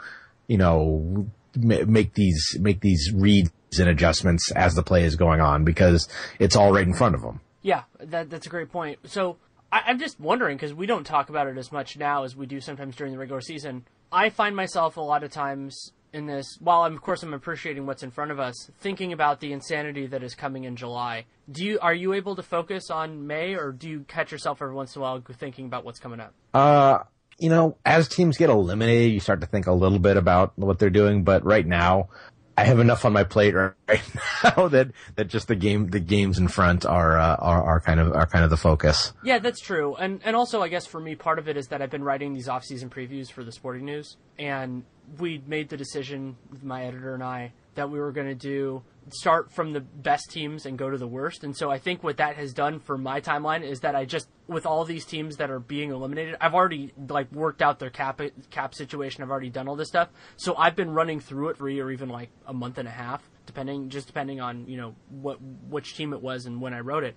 [0.47, 5.63] you know, make these, make these reads and adjustments as the play is going on
[5.63, 6.09] because
[6.39, 7.39] it's all right in front of them.
[7.61, 8.99] Yeah, that, that's a great point.
[9.05, 9.37] So
[9.71, 12.45] I, am just wondering because we don't talk about it as much now as we
[12.45, 13.85] do sometimes during the regular season.
[14.11, 17.85] I find myself a lot of times in this, while I'm, of course I'm appreciating
[17.85, 21.25] what's in front of us, thinking about the insanity that is coming in July.
[21.49, 24.73] Do you are you able to focus on May, or do you catch yourself every
[24.73, 26.33] once in a while thinking about what's coming up?
[26.53, 26.99] Uh,
[27.37, 30.79] you know, as teams get eliminated, you start to think a little bit about what
[30.79, 31.23] they're doing.
[31.23, 32.09] But right now,
[32.57, 33.73] I have enough on my plate right
[34.43, 37.99] now that that just the game the games in front are uh, are are kind
[37.99, 39.13] of are kind of the focus.
[39.23, 39.95] Yeah, that's true.
[39.95, 42.33] And and also I guess for me part of it is that I've been writing
[42.33, 44.83] these off-season previews for the Sporting News and
[45.19, 48.83] we made the decision with my editor and I that we were going to do
[49.09, 51.43] start from the best teams and go to the worst.
[51.43, 54.27] And so I think what that has done for my timeline is that I just
[54.47, 58.19] with all these teams that are being eliminated, I've already like worked out their cap
[58.49, 59.23] cap situation.
[59.23, 60.09] I've already done all this stuff.
[60.35, 63.29] So I've been running through it for or even like a month and a half,
[63.45, 67.03] depending just depending on, you know, what which team it was and when I wrote
[67.03, 67.15] it.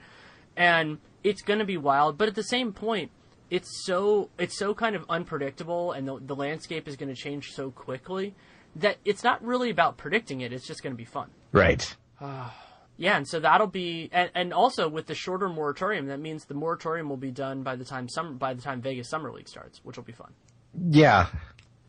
[0.57, 3.11] And it's going to be wild, but at the same point,
[3.51, 7.51] it's so it's so kind of unpredictable and the, the landscape is going to change
[7.51, 8.35] so quickly
[8.77, 10.53] that it's not really about predicting it.
[10.53, 11.31] It's just going to be fun.
[11.53, 11.97] Right.
[12.21, 12.55] Ah,
[13.01, 16.55] yeah, and so that'll be, and, and also with the shorter moratorium, that means the
[16.55, 19.81] moratorium will be done by the time summer, by the time Vegas Summer League starts,
[19.83, 20.33] which will be fun.
[20.91, 21.29] Yeah.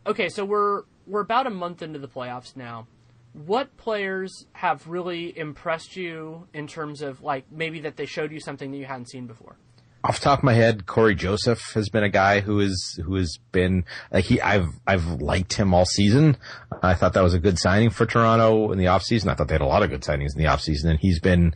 [0.07, 2.87] Okay, so we're we're about a month into the playoffs now.
[3.33, 8.39] What players have really impressed you in terms of like maybe that they showed you
[8.39, 9.57] something that you hadn't seen before?
[10.03, 13.15] Off the top of my head, Cory Joseph has been a guy who is who
[13.15, 16.37] has been like he I've I've liked him all season.
[16.81, 19.27] I thought that was a good signing for Toronto in the offseason.
[19.27, 21.53] I thought they had a lot of good signings in the offseason and he's been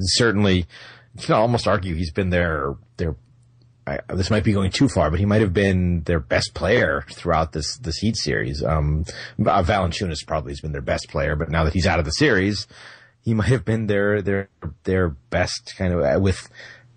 [0.00, 0.66] certainly
[1.16, 3.14] you can almost argue he's been their their
[3.86, 7.04] I, this might be going too far, but he might have been their best player
[7.10, 8.62] throughout this this Heat series.
[8.62, 9.04] Um,
[9.38, 12.12] uh, Valanciunas probably has been their best player, but now that he's out of the
[12.12, 12.66] series,
[13.20, 14.48] he might have been their their
[14.84, 16.48] their best kind of uh, with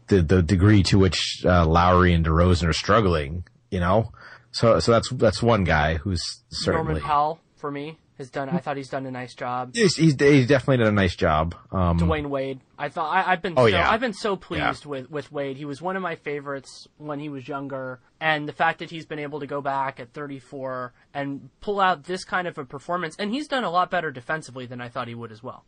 [0.08, 4.12] the the degree to which uh, Lowry and DeRozan are struggling, you know.
[4.52, 8.50] So so that's that's one guy who's certainly Norman Powell for me has done.
[8.50, 9.76] I thought he's done a nice job.
[9.76, 11.56] He's, he's, he's definitely done a nice job.
[11.72, 12.60] Um, Dwyane Wade.
[12.78, 13.54] I thought I, have been.
[13.58, 13.90] Oh, so, yeah.
[13.90, 14.90] I've been so pleased Yeah.
[14.90, 15.58] with with Wade.
[15.58, 19.06] He was one of my favorites when he was younger, and the fact that he's
[19.06, 23.16] been able to go back at 34 and pull out this kind of a performance,
[23.20, 25.64] and he's done a lot better defensively than I thought he would as well.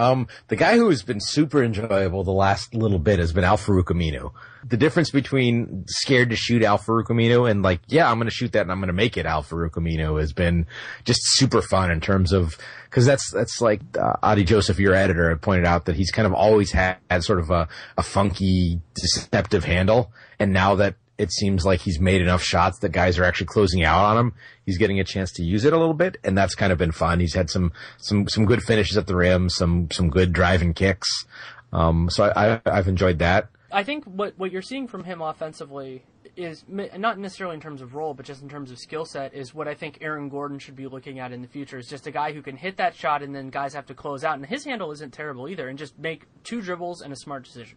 [0.00, 3.84] Um, the guy who has been super enjoyable the last little bit has been Al-Farouq
[3.84, 4.32] Aminu.
[4.66, 8.52] The difference between scared to shoot Al-Farouq Aminu and like, yeah, I'm going to shoot
[8.52, 10.66] that and I'm going to make it Al-Farouq Aminu has been
[11.04, 12.56] just super fun in terms of,
[12.88, 16.24] cause that's, that's like, uh, Adi Joseph, your editor, had pointed out that he's kind
[16.24, 20.12] of always had, had sort of a, a funky, deceptive handle.
[20.38, 23.84] And now that it seems like he's made enough shots that guys are actually closing
[23.84, 24.32] out on him.
[24.64, 26.92] He's getting a chance to use it a little bit, and that's kind of been
[26.92, 27.20] fun.
[27.20, 31.26] He's had some some some good finishes at the rim, some some good driving kicks.
[31.74, 33.50] Um, so I, I I've enjoyed that.
[33.70, 36.04] I think what what you're seeing from him offensively
[36.36, 39.54] is not necessarily in terms of role, but just in terms of skill set, is
[39.54, 41.76] what I think Aaron Gordon should be looking at in the future.
[41.76, 44.24] Is just a guy who can hit that shot, and then guys have to close
[44.24, 44.36] out.
[44.36, 47.76] And his handle isn't terrible either, and just make two dribbles and a smart decision.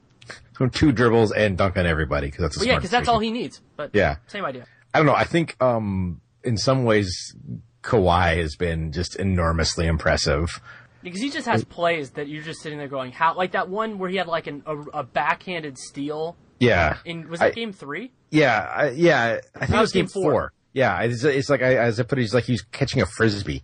[0.72, 3.32] Two dribbles and dunk on everybody because that's a But yeah, because that's all he
[3.32, 3.62] needs.
[3.76, 4.18] But Yeah.
[4.28, 4.66] same idea.
[4.94, 5.16] I don't know.
[5.16, 7.36] I think um, in some ways
[7.82, 10.62] Kawhi has been just enormously impressive.
[11.02, 13.36] Because he just has plays that you're just sitting there going, how?
[13.36, 16.98] Like that one where he had like an, a, a backhanded steal Yeah.
[17.04, 18.12] in was it I- game three?
[18.32, 19.40] Yeah, I, yeah.
[19.56, 20.32] I think That it was was game game four.
[20.32, 20.54] four.
[20.72, 23.64] Yeah, it's, it's like I, as I put it, he's like he's catching a frisbee.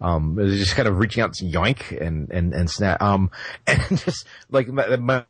[0.00, 3.02] Um, it was just kind of reaching out to yoink and and and snap.
[3.02, 3.30] Um,
[3.66, 5.24] and just like my, my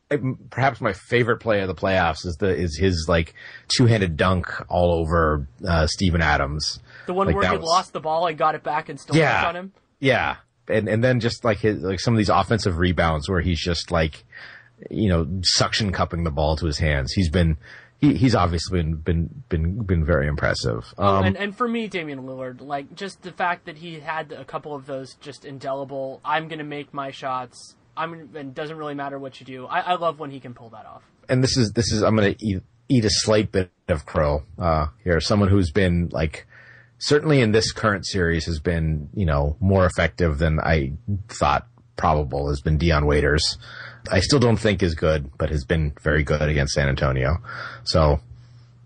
[0.51, 3.35] perhaps my favorite play of the playoffs is the is his like
[3.69, 6.81] two handed dunk all over uh, Steven Adams.
[7.07, 9.17] The one Like, where he was- lost the ball and got it back and still
[9.17, 9.47] Yeah.
[9.49, 9.73] on him.
[10.01, 10.37] Yeah,
[10.69, 13.91] and and then just like his like some of these offensive rebounds where he's just
[13.91, 14.23] like,
[14.91, 17.13] you know, suction cupping the ball to his hands.
[17.15, 17.57] He's been
[18.01, 20.95] he, he's obviously been been been been very impressive.
[20.99, 24.45] Um, and and for me, Damian Lillard, like just the fact that he had a
[24.45, 26.21] couple of those just indelible.
[26.25, 27.75] I'm gonna make my shots.
[27.97, 29.67] I'm and doesn't really matter what you do.
[29.67, 31.03] I, I love when he can pull that off.
[31.29, 34.87] and this is this is I'm gonna eat eat a slight bit of crow uh,
[35.05, 35.21] here.
[35.21, 36.47] Someone who's been like
[36.99, 40.93] certainly in this current series has been you know more effective than I
[41.29, 43.59] thought probable has been Dion Waiters.
[44.11, 47.39] I still don't think is good, but has been very good against San Antonio.
[47.85, 48.21] So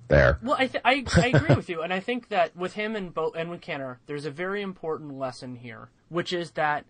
[0.09, 0.39] there.
[0.43, 3.13] Well, I, th- I I agree with you, and I think that with him and
[3.13, 6.85] Bo- and with Kanter, there's a very important lesson here, which is that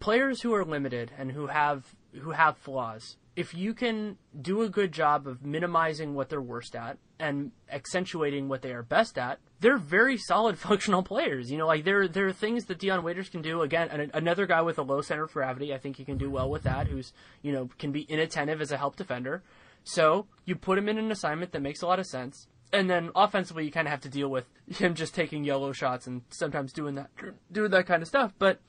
[0.00, 4.68] players who are limited and who have who have flaws, if you can do a
[4.68, 9.38] good job of minimizing what they're worst at and accentuating what they are best at,
[9.62, 11.50] they're very solid functional players.
[11.50, 13.62] You know, like there there are things that Dion Waiters can do.
[13.62, 16.30] Again, an, another guy with a low center of gravity, I think he can do
[16.30, 16.88] well with that.
[16.88, 19.42] Who's you know can be inattentive as a help defender.
[19.84, 22.46] So you put him in an assignment that makes a lot of sense.
[22.72, 26.06] And then offensively, you kind of have to deal with him just taking yellow shots
[26.06, 27.10] and sometimes doing that,
[27.50, 28.32] doing that kind of stuff.
[28.38, 28.60] But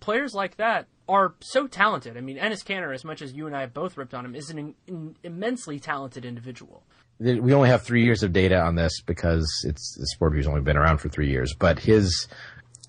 [0.00, 2.16] players like that are so talented.
[2.16, 4.34] I mean, Enes Kanter, as much as you and I have both ripped on him,
[4.34, 6.84] is an in, immensely talented individual.
[7.20, 10.60] We only have three years of data on this because it's the sport has only
[10.60, 11.52] been around for three years.
[11.52, 12.28] But his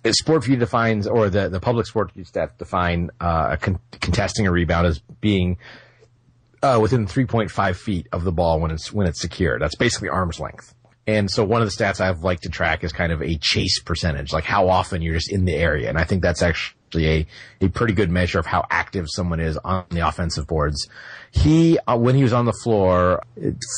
[0.04, 5.00] SportVU defines, or the, the public SportVU stats define uh, con- contesting a rebound as
[5.20, 5.58] being
[6.62, 9.60] uh, within 3.5 feet of the ball when it's when it's secure.
[9.60, 10.74] That's basically arm's length.
[11.08, 13.82] And so one of the stats I've liked to track is kind of a chase
[13.82, 15.90] percentage, like how often you're just in the area.
[15.90, 17.28] And I think that's actually a,
[17.62, 20.88] a pretty good measure of how active someone is on the offensive boards.
[21.32, 23.24] He, uh, when he was on the floor,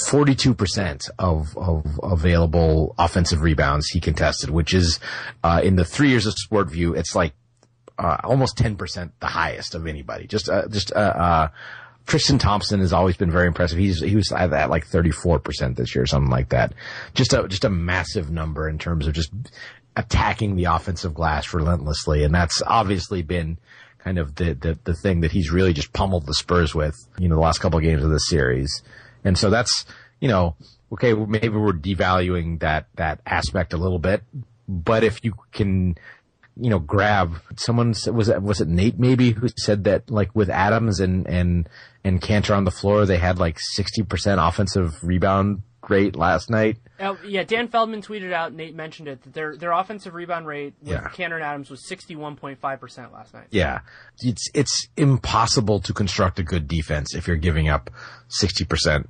[0.07, 4.99] 42% of, of available offensive rebounds he contested, which is,
[5.43, 7.33] uh, in the three years of SportVU, it's like,
[7.99, 10.27] uh, almost 10% the highest of anybody.
[10.27, 11.47] Just, uh, just, uh, uh,
[12.07, 13.77] Tristan Thompson has always been very impressive.
[13.77, 16.73] He's he was at, at like 34% this year, something like that.
[17.13, 19.31] Just a just a massive number in terms of just
[19.95, 23.57] attacking the offensive glass relentlessly, and that's obviously been
[23.99, 27.27] kind of the the, the thing that he's really just pummeled the Spurs with, you
[27.27, 28.83] know, the last couple of games of this series.
[29.23, 29.85] And so that's,
[30.19, 30.55] you know,
[30.93, 34.23] okay, maybe we're devaluing that that aspect a little bit,
[34.67, 35.95] but if you can
[36.57, 40.49] you know, grab someone was it was it Nate maybe who said that like with
[40.49, 41.69] Adams and and
[42.03, 45.61] and Kanter on the floor they had like sixty percent offensive rebound
[45.91, 46.77] rate last night.
[46.99, 48.53] Uh, yeah, Dan Feldman tweeted out.
[48.53, 51.09] Nate mentioned it that their their offensive rebound rate with Yeah.
[51.09, 53.47] Kanter and Adams was sixty one point five percent last night.
[53.51, 53.81] Yeah,
[54.21, 57.91] it's it's impossible to construct a good defense if you're giving up
[58.29, 59.07] sixty percent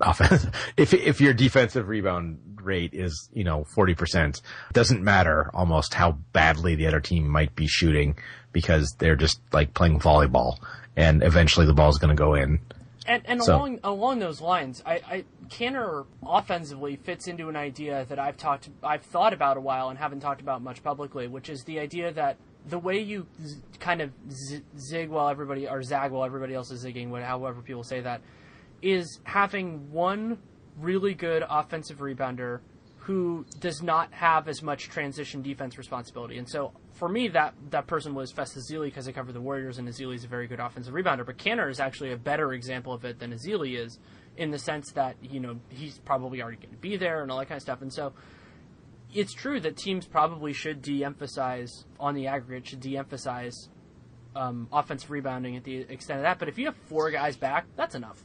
[0.00, 0.46] offense.
[0.76, 6.12] if if your defensive rebound rate is you know forty percent, doesn't matter almost how
[6.32, 8.16] badly the other team might be shooting
[8.52, 10.58] because they're just like playing volleyball,
[10.96, 12.58] and eventually the ball's going to go in.
[13.08, 18.04] And, and So- along along those lines, I, I Kanter offensively fits into an idea
[18.08, 21.48] that I've talked I've thought about a while and haven't talked about much publicly, which
[21.48, 22.36] is the idea that
[22.66, 26.70] the way you z- kind of z- zig while everybody or zag while everybody else
[26.70, 28.20] is zigging, however people say that,
[28.82, 30.36] is having one
[30.78, 32.60] really good offensive rebounder
[33.08, 36.36] who does not have as much transition defense responsibility.
[36.36, 39.78] And so for me, that, that person was Festus Ezeli because I covered the Warriors,
[39.78, 41.24] and Ezeli is a very good offensive rebounder.
[41.24, 43.98] But Kanter is actually a better example of it than Ezeli is
[44.36, 47.38] in the sense that, you know, he's probably already going to be there and all
[47.38, 47.80] that kind of stuff.
[47.80, 48.12] And so
[49.14, 53.70] it's true that teams probably should de-emphasize, on the aggregate, should de-emphasize
[54.36, 56.38] um, offensive rebounding at the extent of that.
[56.38, 58.22] But if you have four guys back, that's enough.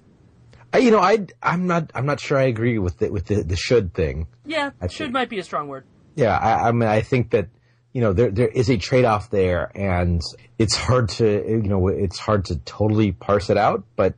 [0.74, 3.44] I, you know, I I'm not I'm not sure I agree with the, with the
[3.44, 4.28] the should thing.
[4.46, 5.86] Yeah, I should think- might be a strong word.
[6.16, 7.48] Yeah, I, I mean, I think that
[7.94, 10.22] you know there there is a trade off there, and
[10.58, 13.84] it's hard to you know it's hard to totally parse it out.
[13.96, 14.16] But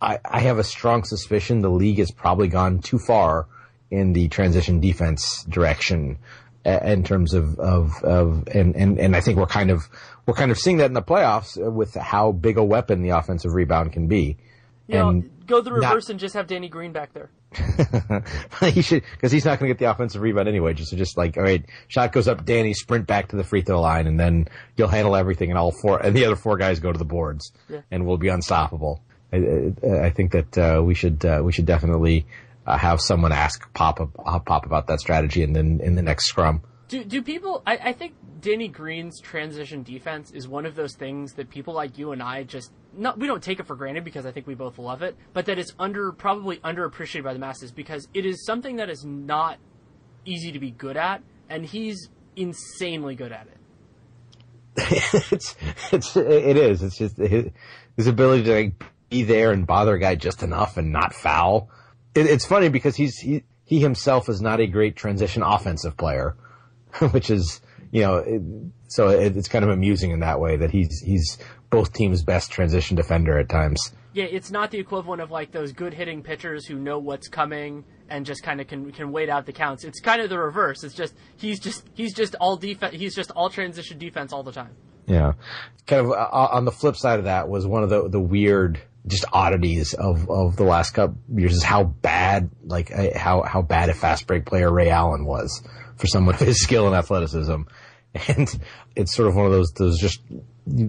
[0.00, 3.46] I, I have a strong suspicion the league has probably gone too far
[3.90, 6.18] in the transition defense direction
[6.64, 9.88] in terms of of, of and, and and I think we're kind of
[10.26, 13.52] we're kind of seeing that in the playoffs with how big a weapon the offensive
[13.52, 14.38] rebound can be.
[14.88, 17.30] You know, And go the not- reverse and just have Danny Green back there.
[18.70, 20.74] he should because he's not going to get the offensive rebound anyway.
[20.74, 23.80] Just just like all right, shot goes up, Danny sprint back to the free throw
[23.80, 26.92] line, and then you'll handle everything, and all four and the other four guys go
[26.92, 27.80] to the boards, Yeah.
[27.90, 29.02] and we'll be unstoppable.
[29.32, 29.36] I,
[29.86, 32.26] I, I think that uh, we should uh, we should definitely
[32.66, 36.26] uh, have someone ask Pop uh, Pop about that strategy, and then in the next
[36.26, 36.62] scrum.
[36.92, 37.62] Do do people?
[37.66, 38.12] I, I think
[38.42, 42.42] Danny Green's transition defense is one of those things that people like you and I
[42.42, 45.16] just not we don't take it for granted because I think we both love it,
[45.32, 49.06] but that it's under probably underappreciated by the masses because it is something that is
[49.06, 49.56] not
[50.26, 53.56] easy to be good at, and he's insanely good at it.
[55.32, 55.56] it's
[55.90, 56.82] it's it is.
[56.82, 57.46] It's just his,
[57.96, 61.70] his ability to like, be there and bother a guy just enough and not foul.
[62.14, 66.36] It, it's funny because he's he he himself is not a great transition offensive player,
[67.10, 68.42] which is you know it,
[68.88, 71.38] so it, it's kind of amusing in that way that he's he's
[71.70, 73.92] both teams' best transition defender at times.
[74.12, 77.84] Yeah, it's not the equivalent of like those good hitting pitchers who know what's coming
[78.10, 79.84] and just kind of can can wait out the counts.
[79.84, 80.84] It's kind of the reverse.
[80.84, 82.94] It's just he's just he's just all defense.
[82.94, 84.76] He's just all transition defense all the time.
[85.06, 85.32] Yeah.
[85.86, 88.80] Kind of uh, on the flip side of that was one of the the weird
[89.06, 93.62] just oddities of, of the last couple years is how bad like uh, how how
[93.62, 95.62] bad a fast break player Ray Allen was
[96.02, 97.62] for someone of his skill and athleticism,
[98.28, 98.60] and
[98.96, 100.20] it's sort of one of those those just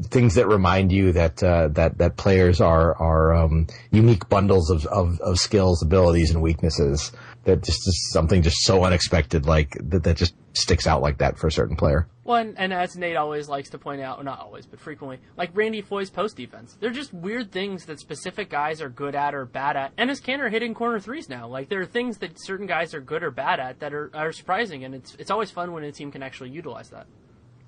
[0.09, 4.86] things that remind you that uh, that that players are are um, unique bundles of,
[4.88, 7.11] of of skills, abilities, and weaknesses.
[7.46, 11.38] That just is something just so unexpected, like that that just sticks out like that
[11.38, 12.08] for a certain player.
[12.24, 15.50] Well, and, and as Nate always likes to point out, not always, but frequently, like
[15.54, 16.78] Randy Foye's post defense.
[16.80, 19.91] They're just weird things that specific guys are good at or bad at.
[19.98, 23.02] And as Kanter hitting corner threes now, like there are things that certain guys are
[23.02, 25.91] good or bad at that are, are surprising, and it's it's always fun when a
[25.91, 27.08] team can actually utilize that.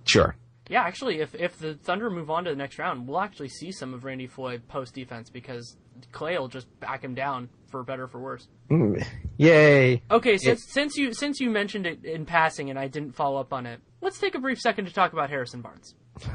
[0.05, 0.35] Sure.
[0.69, 3.71] Yeah, actually, if if the Thunder move on to the next round, we'll actually see
[3.71, 5.75] some of Randy Foy post defense because
[6.11, 8.47] Klay will just back him down for better or for worse.
[8.69, 9.05] Mm.
[9.37, 10.01] Yay!
[10.09, 13.53] Okay, since since you since you mentioned it in passing and I didn't follow up
[13.53, 15.95] on it, let's take a brief second to talk about Harrison Barnes.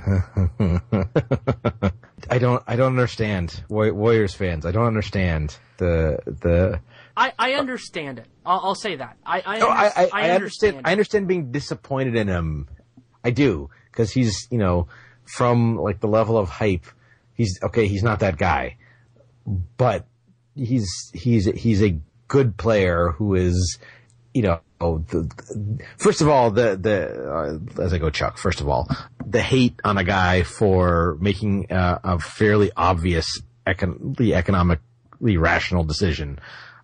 [2.30, 2.62] I don't.
[2.66, 4.66] I don't understand Warriors fans.
[4.66, 6.80] I don't understand the the.
[7.16, 8.26] I, I understand it.
[8.44, 9.16] I'll, I'll say that.
[9.24, 10.82] I I, No, I, I, I understand.
[10.84, 12.68] I understand being disappointed in him.
[13.24, 14.88] I do because he's you know
[15.24, 16.86] from like the level of hype.
[17.34, 17.88] He's okay.
[17.88, 18.76] He's not that guy,
[19.46, 20.06] but
[20.54, 23.78] he's he's he's a good player who is
[24.34, 24.60] you know.
[24.78, 25.30] The,
[25.98, 28.38] first of all, the the uh, as I go, Chuck.
[28.38, 28.88] First of all,
[29.26, 36.38] the hate on a guy for making uh, a fairly obvious econ- economically rational decision.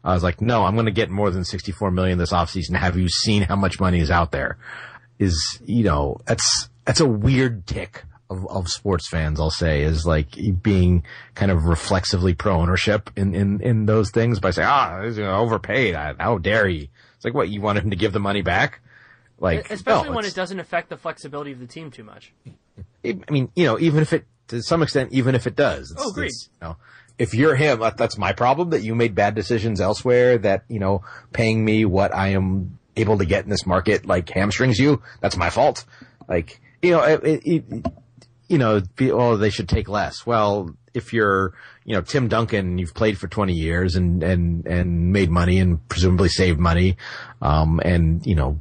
[0.05, 2.77] I was like, no, I'm going to get more than 64 million this offseason.
[2.77, 4.59] Have you seen how much money is out there?
[5.19, 9.39] Is you know that's that's a weird tick of, of sports fans.
[9.41, 10.29] I'll say is like
[10.63, 11.05] being
[11.35, 15.95] kind of reflexively pro ownership in, in in those things by saying, ah, he's overpaid.
[15.95, 16.91] How dare he?
[17.17, 18.81] It's like what you want him to give the money back?
[19.39, 22.33] Like especially no, when it doesn't affect the flexibility of the team too much.
[23.05, 25.91] I mean, you know, even if it, to some extent, even if it does.
[25.93, 26.27] It's, Oh, agreed.
[26.27, 26.77] it's, you know,
[27.19, 31.03] if you're him, that's my problem that you made bad decisions elsewhere that, you know,
[31.33, 35.03] paying me what I am able to get in this market, like hamstrings you.
[35.21, 35.85] That's my fault.
[36.29, 37.87] Like, you know, it, it, it-
[38.49, 40.25] you know, be, oh, they should take less.
[40.27, 41.53] Well, if you're,
[41.85, 45.87] you know, Tim Duncan, you've played for 20 years and, and, and made money and
[45.89, 46.97] presumably saved money.
[47.43, 48.59] Um, and, you know,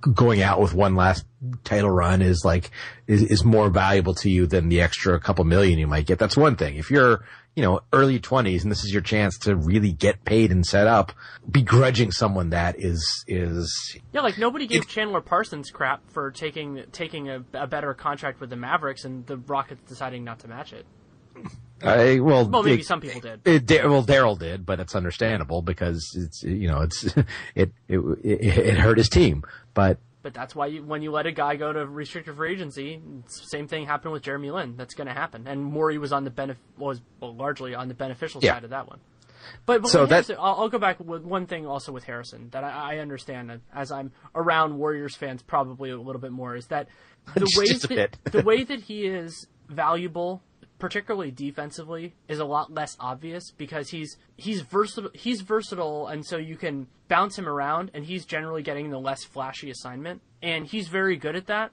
[0.00, 1.26] going out with one last
[1.64, 2.70] title run is like,
[3.06, 6.18] is, is more valuable to you than the extra couple million you might get.
[6.18, 6.76] That's one thing.
[6.76, 7.24] If you're,
[7.58, 10.86] you know, early 20s and this is your chance to really get paid and set
[10.86, 11.10] up,
[11.50, 17.28] begrudging someone that is, is, Yeah, like nobody gave Chandler Parsons crap for taking taking
[17.28, 20.86] a, a better contract with the Mavericks, and the Rockets deciding not to match it.
[21.82, 23.40] I, well, Well, maybe it- some people did.
[23.44, 27.04] It, well, Daryl did, but it's understandable because it's you know it's
[27.56, 29.42] it it it, it hurt his team.
[29.74, 29.98] But
[30.28, 33.66] But that's why you, when you let a guy go to restricted free agency, same
[33.66, 34.76] thing happened with Jeremy Lin.
[34.76, 35.46] That's going to happen.
[35.48, 38.52] And Morey was on the benef- was well, largely on the beneficial Yeah.
[38.52, 38.98] side of that one.
[39.64, 42.50] But, but So that- Harrison, I'll, I'll go back with one thing also with Harrison
[42.50, 46.54] that I, I understand that as I'm around Warriors fans probably a little bit more
[46.56, 46.88] is that
[47.34, 50.42] the way that, the way that he is valuable
[50.78, 56.36] particularly defensively is a lot less obvious because he's he's versatile he's versatile and so
[56.36, 60.88] you can bounce him around and he's generally getting the less flashy assignment and he's
[60.88, 61.70] very good at that.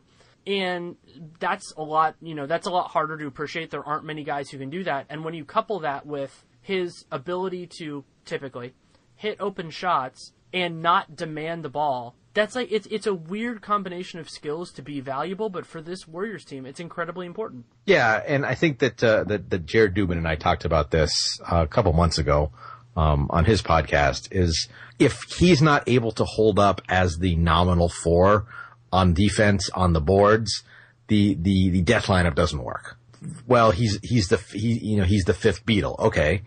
[0.47, 0.95] And
[1.39, 3.71] that's a lot you know that's a lot harder to appreciate.
[3.71, 5.05] There aren't many guys who can do that.
[5.09, 8.73] And when you couple that with his ability to typically
[9.15, 14.19] hit open shots and not demand the ball that's like it's it's a weird combination
[14.19, 18.45] of skills to be valuable but for this warriors team it's incredibly important yeah, and
[18.45, 21.67] I think that uh, that that Jared Dubin and I talked about this uh, a
[21.67, 22.51] couple months ago
[22.95, 24.29] um, on his podcast.
[24.31, 24.67] Is
[24.97, 28.47] if he's not able to hold up as the nominal four
[28.91, 30.63] on defense on the boards,
[31.07, 32.97] the the the death lineup doesn't work.
[33.45, 35.99] Well, he's he's the he you know he's the fifth Beatle.
[35.99, 36.41] Okay,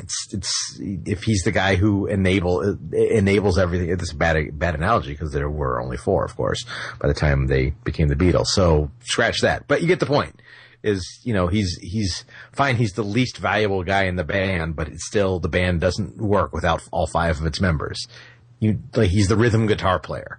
[0.00, 3.90] it's it's if he's the guy who enable enables everything.
[3.90, 6.64] It's a bad bad analogy because there were only four, of course,
[7.00, 8.46] by the time they became the Beatles.
[8.46, 9.66] So scratch that.
[9.68, 10.40] But you get the point.
[10.82, 12.76] Is you know he's he's fine.
[12.76, 16.52] He's the least valuable guy in the band, but it's still the band doesn't work
[16.52, 18.06] without all five of its members.
[18.60, 20.38] You like he's the rhythm guitar player,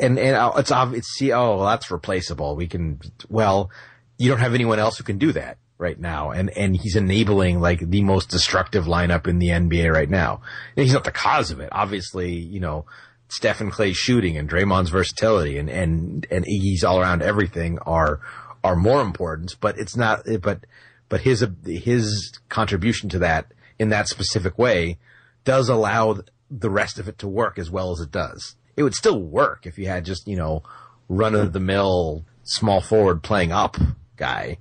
[0.00, 1.06] and and uh, it's obvious.
[1.06, 2.56] See, oh, well, that's replaceable.
[2.56, 3.70] We can well,
[4.18, 7.60] you don't have anyone else who can do that right now, and and he's enabling
[7.60, 10.40] like the most destructive lineup in the NBA right now.
[10.76, 12.32] And he's not the cause of it, obviously.
[12.32, 12.86] You know,
[13.28, 18.20] Stephen Klay's shooting and Draymond's versatility and and and Iggy's all around everything are
[18.64, 20.24] are more important, but it's not.
[20.40, 20.64] But
[21.08, 24.98] but his his contribution to that in that specific way
[25.44, 26.20] does allow
[26.50, 28.56] the rest of it to work as well as it does.
[28.76, 30.62] It would still work if you had just you know
[31.08, 33.76] run of the mill small forward playing up
[34.16, 34.58] guy,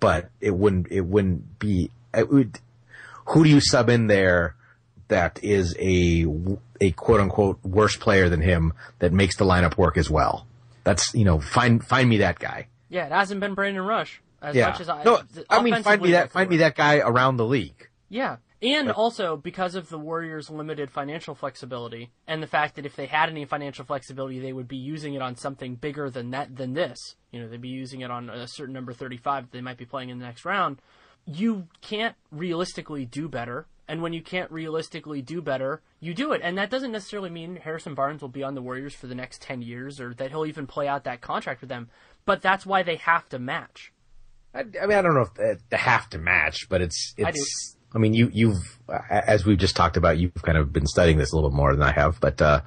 [0.00, 1.90] but it wouldn't it wouldn't be.
[2.14, 2.58] It would,
[3.26, 4.54] who do you sub in there
[5.08, 6.26] that is a
[6.80, 10.46] a quote unquote worse player than him that makes the lineup work as well?
[10.84, 12.68] That's you know find find me that guy.
[12.88, 14.68] Yeah, it hasn't been Brandon Rush as Yeah.
[14.68, 15.02] much as I.
[15.02, 15.20] no,
[15.50, 17.88] I mean find me that find me that guy around the league.
[18.08, 18.36] Yeah,
[18.66, 23.06] and also because of the Warriors' limited financial flexibility, and the fact that if they
[23.06, 26.74] had any financial flexibility, they would be using it on something bigger than that than
[26.74, 26.98] this.
[27.32, 29.84] You know, they'd be using it on a certain number thirty-five that they might be
[29.84, 30.80] playing in the next round.
[31.26, 33.66] You can't realistically do better.
[33.88, 36.40] And when you can't realistically do better, you do it.
[36.42, 39.42] And that doesn't necessarily mean Harrison Barnes will be on the Warriors for the next
[39.42, 41.88] 10 years or that he'll even play out that contract with them.
[42.24, 43.92] But that's why they have to match.
[44.52, 47.75] I, I mean, I don't know if they- they have to match, but it's it's
[47.96, 48.78] I mean, you, you've,
[49.10, 51.72] as we've just talked about, you've kind of been studying this a little bit more
[51.74, 52.60] than I have, but, uh,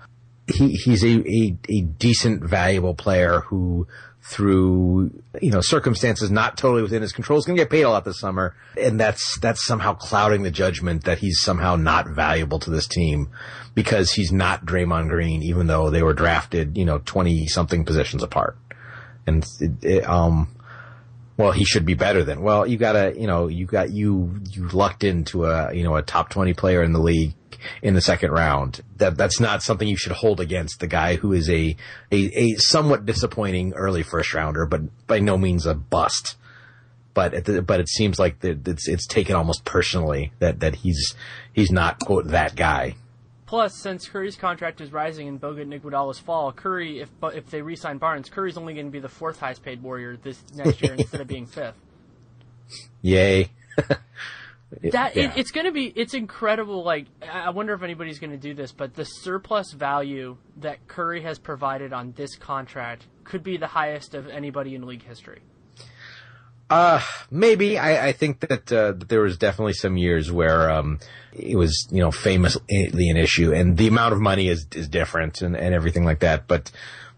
[0.47, 3.88] he, he's a, a, a decent, valuable player who,
[4.22, 5.11] through
[5.41, 8.03] you know circumstances not totally within his control is going to get paid a lot
[8.03, 12.69] this summer, and that's that's somehow clouding the judgment that he's somehow not valuable to
[12.69, 13.30] this team
[13.76, 18.23] because he's not Draymond Green, even though they were drafted you know twenty something positions
[18.23, 18.57] apart,
[19.26, 20.49] and it, it, um.
[21.40, 22.41] Well, he should be better than.
[22.41, 26.02] Well, you gotta, you know, you got you you lucked into a you know a
[26.02, 27.34] top twenty player in the league
[27.82, 28.82] in the second round.
[28.98, 31.78] That that's not something you should hold against the guy who is a
[32.11, 36.36] a, a somewhat disappointing early first rounder, but by no means a bust.
[37.14, 41.16] But the, but it seems like that it's it's taken almost personally that that he's
[41.53, 42.95] he's not quote that guy.
[43.50, 47.64] Plus, since Curry's contract is rising and Bogut and Iguodala's fall, Curry, if if they
[47.64, 50.94] re-sign Barnes, Curry's only going to be the fourth highest paid Warrior this next year
[51.00, 51.74] instead of being fifth.
[53.02, 53.50] Yay!
[54.84, 55.24] that yeah.
[55.24, 56.84] it, it's going to be it's incredible.
[56.84, 61.24] Like I wonder if anybody's going to do this, but the surplus value that Curry
[61.24, 65.42] has provided on this contract could be the highest of anybody in league history.
[66.70, 67.02] Uh,
[67.32, 67.78] maybe.
[67.78, 71.00] I, I think that, uh, that there was definitely some years where, um,
[71.34, 75.41] it was, you know, famously an issue and the amount of money is, is different
[75.41, 76.48] and, and everything like that.
[76.48, 76.72] But,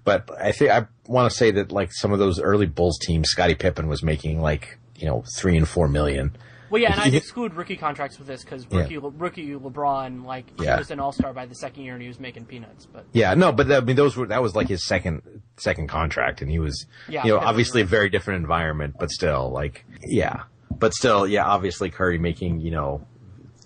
[0.03, 3.29] but I think I want to say that like some of those early Bulls teams,
[3.29, 6.35] Scottie Pippen was making like, you know, three and four million.
[6.71, 9.01] Well, yeah, and I exclude rookie contracts with this because rookie yeah.
[9.03, 10.77] rookie LeBron, like he yeah.
[10.77, 12.85] was an All Star by the second year and he was making peanuts.
[12.85, 15.21] But yeah, no, but I mean those were that was like his second
[15.57, 19.51] second contract, and he was yeah, you know obviously a very different environment, but still
[19.51, 23.05] like yeah, but still yeah, obviously Curry making you know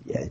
[0.06, 0.26] yeah,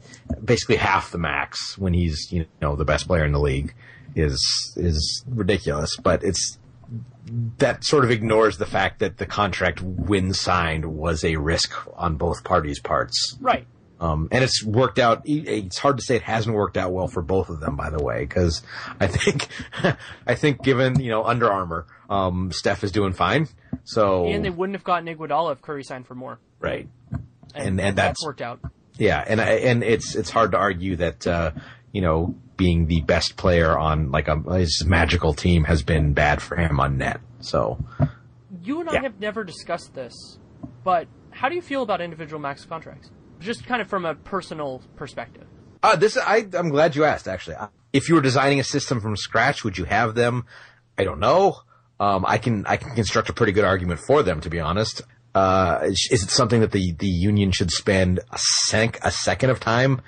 [0.45, 3.73] basically half the max when he's you know the best player in the league
[4.17, 4.41] is
[4.77, 6.59] is ridiculous, but it's
[7.59, 12.17] that sort of ignores the fact that the contract when signed was a risk on
[12.17, 13.37] both parties' parts.
[13.41, 13.67] Right.
[14.01, 15.23] Um, and it's worked out.
[15.25, 18.03] It's hard to say it hasn't worked out well for both of them, by the
[18.03, 18.63] way, because
[19.01, 19.49] I think,
[20.27, 23.49] I think given you know Under Armour, um, Steph is doing fine.
[23.85, 26.39] So and they wouldn't have gotten Iguodala if Curry signed for more.
[26.61, 26.89] Right.
[27.55, 28.61] And and, and that's worked out.
[28.99, 31.53] Yeah, and and it's it's hard to argue that uh,
[31.93, 36.41] you know being the best player on like a his magical team has been bad
[36.41, 37.21] for him on net.
[37.41, 37.79] So
[38.63, 40.39] you and I have never discussed this,
[40.83, 43.11] but how do you feel about individual max contracts?
[43.41, 45.47] Just kind of from a personal perspective.
[45.83, 47.29] Uh, this I I'm glad you asked.
[47.29, 47.57] Actually,
[47.93, 50.47] if you were designing a system from scratch, would you have them?
[50.97, 51.59] I don't know.
[52.01, 55.03] Um, I can I can construct a pretty good argument for them, to be honest.
[55.35, 59.51] Uh, is, is, it something that the, the union should spend a sec a second
[59.51, 60.01] of time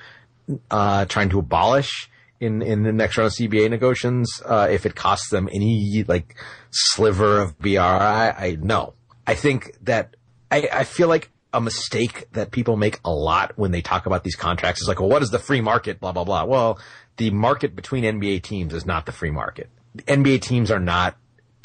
[0.70, 2.08] uh, trying to abolish?
[2.40, 6.36] In in the next round of CBA negotiations uh, if it costs them any like
[6.70, 7.78] sliver of BRI.
[7.78, 8.94] I no.
[9.26, 10.16] I think that
[10.50, 14.24] I, I feel like a mistake that people make a lot when they talk about
[14.24, 16.00] these contracts is like, well, what is the free market?
[16.00, 16.44] Blah blah blah.
[16.44, 16.78] Well,
[17.16, 19.70] the market between NBA teams is not the free market.
[19.96, 21.16] NBA teams are not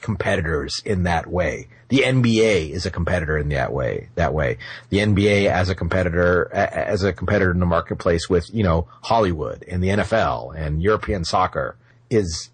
[0.02, 1.68] competitors in that way.
[1.90, 4.10] The NBA is a competitor in that way.
[4.16, 4.58] That way,
[4.90, 9.64] the NBA as a competitor, as a competitor in the marketplace with you know Hollywood
[9.68, 11.76] and the NFL and European soccer
[12.10, 12.50] is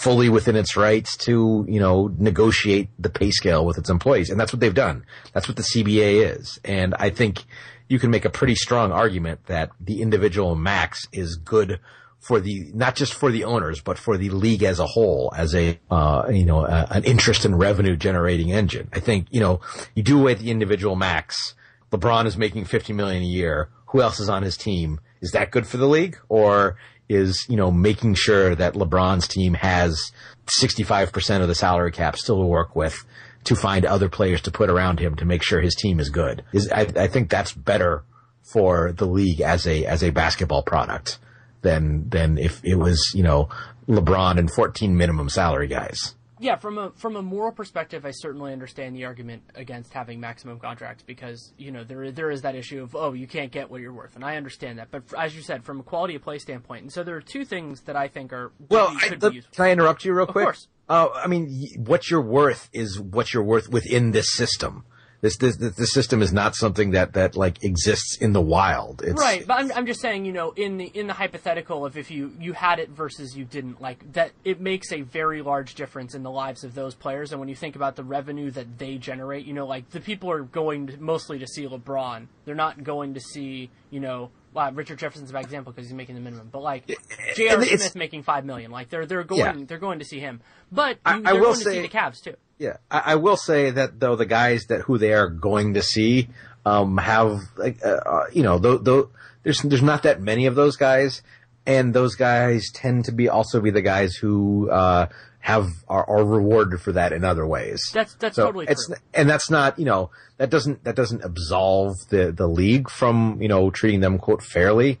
[0.00, 4.38] fully within its rights to you know negotiate the pay scale with its employees, and
[4.38, 5.04] that's what they've done.
[5.32, 7.44] That's what the CBA is, and I think
[7.88, 11.78] you can make a pretty strong argument that the individual max is good
[12.26, 15.54] for the not just for the owners, but for the league as a whole, as
[15.54, 18.88] a uh, you know a, an interest and revenue generating engine.
[18.92, 19.60] I think you know
[19.94, 21.54] you do away the individual max.
[21.92, 23.68] LeBron is making fifty million a year.
[23.90, 24.98] Who else is on his team?
[25.20, 26.76] Is that good for the league, or
[27.08, 30.10] is you know making sure that LeBron's team has
[30.48, 33.04] sixty five percent of the salary cap still to work with?
[33.44, 36.42] To find other players to put around him to make sure his team is good
[36.52, 38.02] is I, I think that's better
[38.42, 41.20] for the league as a as a basketball product
[41.66, 43.48] than than if it was you know
[43.88, 46.14] LeBron and 14 minimum salary guys.
[46.38, 50.60] Yeah, from a from a moral perspective, I certainly understand the argument against having maximum
[50.60, 53.80] contracts because you know there there is that issue of oh you can't get what
[53.80, 54.90] you're worth, and I understand that.
[54.90, 57.46] But as you said, from a quality of play standpoint, and so there are two
[57.46, 58.88] things that I think are well.
[59.00, 60.42] I, the, can I interrupt you real quick?
[60.42, 60.68] Of course.
[60.88, 61.48] Uh, I mean,
[61.78, 64.84] what you're worth is what you're worth within this system.
[65.20, 69.02] This, this, this system is not something that, that like exists in the wild.
[69.02, 71.96] It's, right, but I'm, I'm just saying, you know, in the in the hypothetical of
[71.96, 75.74] if you you had it versus you didn't, like that, it makes a very large
[75.74, 77.32] difference in the lives of those players.
[77.32, 80.30] And when you think about the revenue that they generate, you know, like the people
[80.30, 82.26] are going to, mostly to see LeBron.
[82.44, 85.94] They're not going to see, you know, well, Richard Jefferson's a bad example because he's
[85.94, 86.86] making the minimum, but like
[87.34, 87.62] J.R.
[87.62, 89.64] Smith making five million, like they're they're going yeah.
[89.68, 90.40] they're going to see him.
[90.72, 92.36] But I, I will say, the Cavs too.
[92.56, 95.82] Yeah, I, I, will say that though the guys that who they are going to
[95.82, 96.28] see
[96.64, 99.04] um, have like uh, uh, you know th- th-
[99.42, 101.20] there's there's not that many of those guys,
[101.66, 105.08] and those guys tend to be also be the guys who uh,
[105.46, 107.80] have are, are rewarded for that in other ways.
[107.94, 108.96] That's that's So totally it's true.
[109.14, 113.46] and that's not you know that doesn't that doesn't absolve the the league from you
[113.46, 114.98] know treating them quote fairly,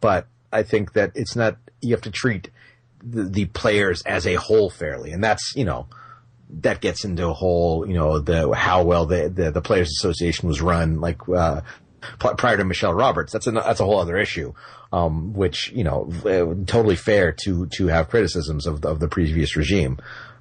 [0.00, 2.50] but I think that it's not you have to treat
[3.04, 5.86] the, the players as a whole fairly, and that's you know
[6.50, 10.48] that gets into a whole you know the how well the the, the players association
[10.48, 11.60] was run like uh,
[12.18, 13.32] prior to Michelle Roberts.
[13.32, 14.54] That's a that's a whole other issue,
[14.92, 19.08] um, which you know uh, totally fair to to have criticisms of the, of the
[19.08, 19.98] previous regime,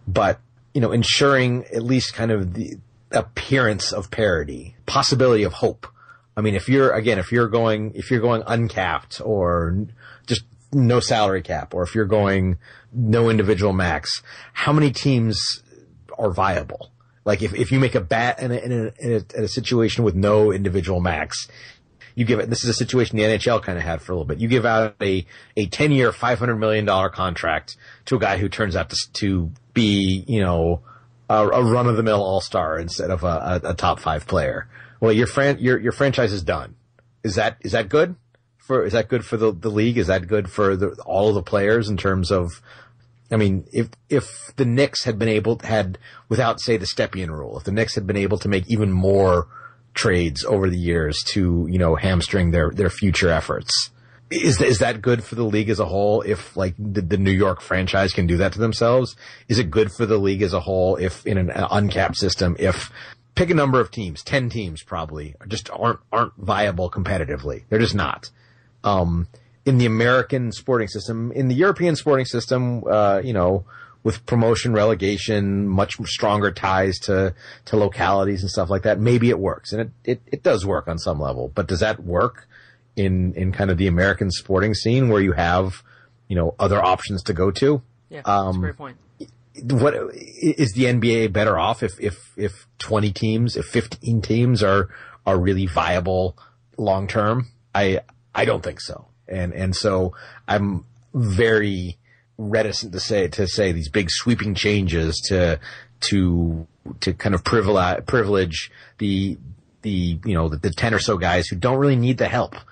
[0.08, 0.40] but
[0.74, 2.78] you know ensuring at least kind of the
[3.12, 5.88] appearance of parity, possibility of hope.
[6.36, 9.86] I mean, if you're again, if you're going if you're going uncapped or
[10.26, 12.58] just no salary cap, or if you're going
[12.92, 14.22] no individual max,
[14.54, 15.64] how many teams
[16.18, 16.93] are viable?
[17.26, 19.48] Like if, if you make a bat in a, in a, in a, in a
[19.48, 21.48] situation with no individual max,
[22.16, 24.26] you give it, this is a situation the NHL kind of had for a little
[24.26, 24.40] bit.
[24.40, 25.26] You give out a,
[25.58, 30.24] a 10 year, $500 million contract to a guy who turns out to, to be,
[30.28, 30.82] you know,
[31.30, 34.28] a, a run of the mill all star instead of a, a, a top five
[34.28, 34.68] player.
[35.00, 36.76] Well, your fran- your, your franchise is done.
[37.24, 38.16] Is that, is that good?
[38.58, 39.98] For, is that good for the, the league?
[39.98, 42.62] Is that good for the, all of the players in terms of,
[43.34, 45.98] I mean, if if the Knicks had been able had
[46.30, 49.48] without say the Stepien rule, if the Knicks had been able to make even more
[49.94, 53.92] trades over the years to you know hamstring their their future efforts,
[54.30, 56.22] is is that good for the league as a whole?
[56.22, 59.16] If like the, the New York franchise can do that to themselves,
[59.48, 60.96] is it good for the league as a whole?
[60.96, 62.92] If in an uncapped system, if
[63.36, 67.96] pick a number of teams, ten teams probably just aren't aren't viable competitively, they're just
[67.96, 68.30] not.
[68.84, 69.28] Um,
[69.66, 73.66] in the American sporting system, in the European sporting system, uh, you know,
[74.04, 77.34] with promotion, relegation, much stronger ties to,
[77.66, 79.72] to localities and stuff like that, maybe it works.
[79.72, 82.48] And it, it, it does work on some level, but does that work
[82.98, 85.84] in, in kind of the American sporting scene where you have,
[86.28, 87.82] you know, other options to go to?
[88.10, 88.98] Yeah, that's a Um, great point.
[89.72, 94.90] what is the NBA better off if if if 20 teams, if 15 teams are
[95.26, 96.38] are really viable
[96.78, 97.48] long term?
[97.74, 98.02] I
[98.36, 99.06] I don't think so.
[99.28, 100.14] And and so
[100.48, 101.98] I'm very
[102.38, 105.60] reticent to say to say these big sweeping changes to
[106.02, 106.68] to
[107.00, 109.38] to kind of privilege privilege the
[109.84, 112.56] the you know the, the 10 or so guys who don't really need the help.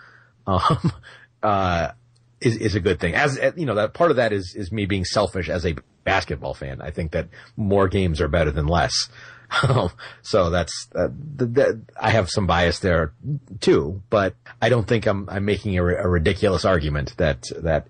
[0.47, 0.91] Um
[1.43, 1.91] uh
[2.41, 3.13] is, is a good thing.
[3.13, 6.53] As you know, that part of that is is me being selfish as a basketball
[6.53, 6.81] fan.
[6.81, 9.07] I think that more games are better than less.
[9.63, 9.91] Um,
[10.21, 11.09] so that's uh,
[11.99, 13.13] I have some bias there
[13.59, 17.87] too, but I don't think I'm I'm making a, ridiculous argument that that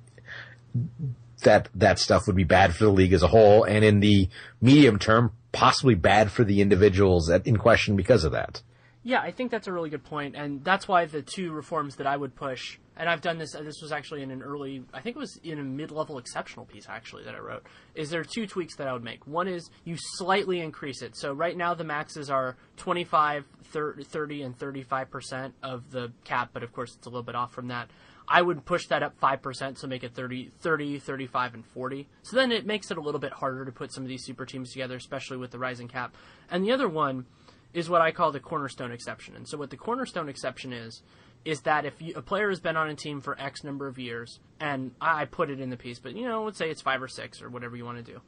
[1.44, 4.30] that that stuff would be bad for the league as a whole, and in the
[4.60, 8.62] medium term, possibly bad for the individuals that in question because of that.
[9.04, 12.08] Yeah, I think that's a really good point, and that's why the two reforms that
[12.08, 13.56] I would push, and I've done this.
[13.56, 16.66] Uh, this was actually in an early, I think it was in a mid-level exceptional
[16.66, 17.64] piece actually that I wrote.
[17.96, 19.26] Is there are two tweaks that I would make?
[19.26, 21.16] One is you slightly increase it.
[21.16, 26.64] So right now the maxes are 25, 30, and 35 percent of the cap, but
[26.64, 27.90] of course it's a little bit off from that.
[28.28, 32.08] I would push that up 5%, so make it 30, 30, 35, and 40.
[32.22, 34.46] So then it makes it a little bit harder to put some of these super
[34.46, 36.16] teams together, especially with the rising cap.
[36.50, 37.26] And the other one
[37.74, 39.36] is what I call the cornerstone exception.
[39.36, 41.02] And so what the cornerstone exception is,
[41.44, 43.98] is that if you, a player has been on a team for X number of
[43.98, 47.02] years, and I put it in the piece, but you know, let's say it's five
[47.02, 48.22] or six or whatever you want to do.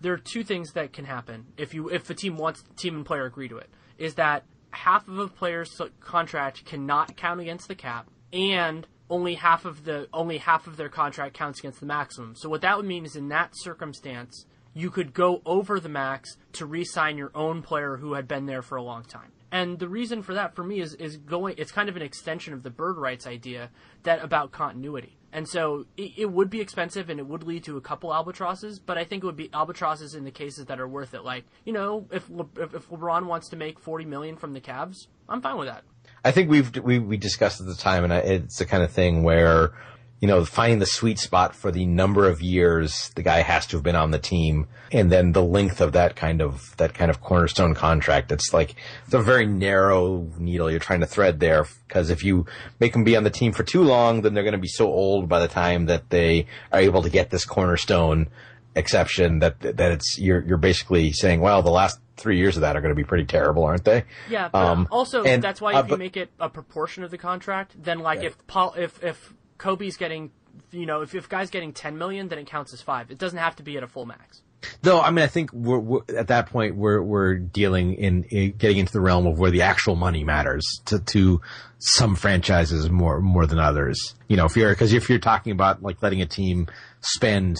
[0.00, 3.06] There are two things that can happen if you if the team wants team and
[3.06, 3.70] player agree to it.
[3.98, 9.64] Is that half of a player's contract cannot count against the cap, and only half
[9.64, 12.34] of the only half of their contract counts against the maximum.
[12.36, 16.36] So what that would mean is in that circumstance, you could go over the max
[16.52, 19.32] to re-sign your own player who had been there for a long time.
[19.52, 22.54] And the reason for that for me is is going it's kind of an extension
[22.54, 23.70] of the bird rights idea
[24.04, 25.16] that about continuity.
[25.32, 28.80] And so it, it would be expensive and it would lead to a couple albatrosses,
[28.80, 31.24] but I think it would be albatrosses in the cases that are worth it.
[31.24, 35.06] Like, you know, if Le, if, LeBron wants to make 40 million from the Cavs,
[35.28, 35.84] I'm fine with that.
[36.24, 38.90] I think we've we we discussed at the time, and I, it's the kind of
[38.90, 39.72] thing where
[40.20, 43.76] you know finding the sweet spot for the number of years the guy has to
[43.76, 47.10] have been on the team, and then the length of that kind of that kind
[47.10, 48.30] of cornerstone contract.
[48.30, 48.74] It's like
[49.06, 52.46] it's a very narrow needle you're trying to thread there because if you
[52.80, 54.86] make them be on the team for too long, then they're going to be so
[54.92, 58.28] old by the time that they are able to get this cornerstone
[58.76, 62.76] exception that that it's you're you're basically saying, well, the last three years of that
[62.76, 64.04] are going to be pretty terrible, aren't they?
[64.28, 67.02] Yeah, but Um, also and- that's why uh, if you but- make it a proportion
[67.02, 68.26] of the contract, then like Yeah.
[68.28, 70.30] if Paul, if if Kobe's getting,
[70.72, 73.10] you know, if if guy's getting 10 million, then it counts as five.
[73.10, 74.42] It doesn't have to be at a full max.
[74.82, 78.52] Though, I mean, I think we're, we're at that point we're we're dealing in, in,
[78.52, 81.40] getting into the realm of where the actual money matters to to
[81.78, 84.14] some franchises more more than others.
[84.28, 86.66] You know, if you're because if you're talking about like letting a team
[87.00, 87.58] spend,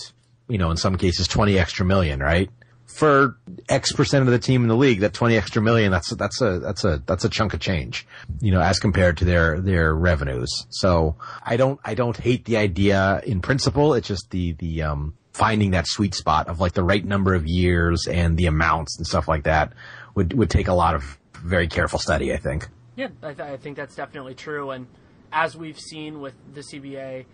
[0.49, 2.51] you know, in some cases twenty extra million, right?
[2.95, 3.37] For
[3.69, 6.59] X percent of the team in the league, that twenty extra million, that's that's a
[6.59, 8.07] that's a that's a chunk of change,
[8.41, 10.67] you know, as compared to their their revenues.
[10.71, 13.95] So I don't I don't hate the idea in principle.
[13.95, 17.47] It's just the the um finding that sweet spot of like the right number of
[17.47, 19.73] years and the amounts and stuff like that
[20.15, 22.33] would would take a lot of very careful study.
[22.33, 22.69] I think.
[22.97, 24.71] Yeah, I, th- I think that's definitely true.
[24.73, 24.87] And
[25.33, 27.25] as we've seen with the CBA,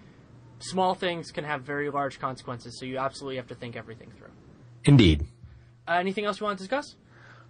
[0.61, 2.78] small things can have very large consequences.
[2.78, 4.31] So you absolutely have to think everything through.
[4.85, 5.27] Indeed.
[5.88, 6.96] Uh, anything else you want to discuss?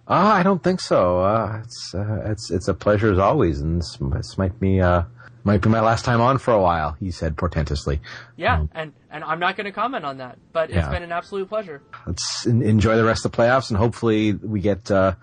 [0.07, 1.19] Uh, I don't think so.
[1.19, 5.03] Uh, it's uh, it's it's a pleasure as always, and this, this might be uh,
[5.43, 7.99] might be my last time on for a while, he said portentously.
[8.35, 10.89] Yeah, um, and, and I'm not going to comment on that, but it's yeah.
[10.91, 11.81] been an absolute pleasure.
[12.05, 15.15] Let's enjoy the rest of the playoffs, and hopefully we get, uh,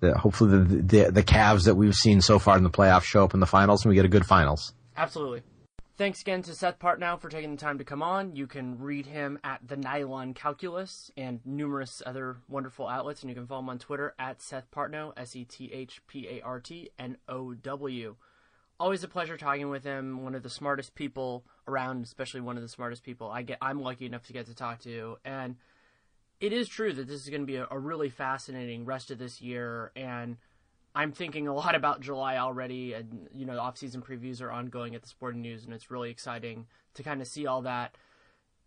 [0.00, 3.24] the, hopefully the, the, the Cavs that we've seen so far in the playoffs show
[3.24, 4.72] up in the finals, and we get a good finals.
[4.96, 5.42] Absolutely.
[5.98, 8.36] Thanks again to Seth Partnow for taking the time to come on.
[8.36, 13.34] You can read him at the Nylon Calculus and numerous other wonderful outlets, and you
[13.34, 16.60] can follow him on Twitter at Seth Partnow, S E T H P A R
[16.60, 18.14] T N O W
[18.80, 20.22] always a pleasure talking with him.
[20.22, 23.58] One of the smartest people around, especially one of the smartest people I get.
[23.60, 25.56] I'm lucky enough to get to talk to, and
[26.40, 29.18] it is true that this is going to be a, a really fascinating rest of
[29.18, 29.90] this year.
[29.96, 30.36] And
[30.94, 35.02] I'm thinking a lot about July already, and you know, off-season previews are ongoing at
[35.02, 37.94] the Sporting News, and it's really exciting to kind of see all that.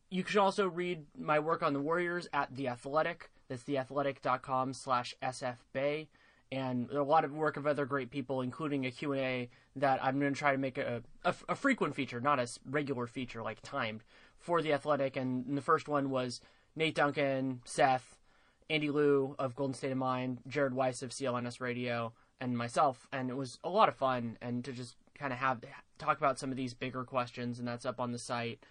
[0.10, 3.30] You can also read my work on the Warriors at The Athletic.
[3.48, 6.08] That's theathletic.com slash sfbay
[6.52, 10.34] and a lot of work of other great people, including a Q&A that I'm going
[10.34, 14.04] to try to make a, a, a, frequent feature, not a regular feature like timed,
[14.38, 15.16] for The Athletic.
[15.16, 16.42] And the first one was
[16.76, 18.18] Nate Duncan, Seth,
[18.72, 23.06] Andy Liu of Golden State of Mind, Jared Weiss of CLNS Radio, and myself.
[23.12, 25.62] And it was a lot of fun and to just kind of have
[26.00, 28.64] talk about some of these bigger questions, and that's up on the site.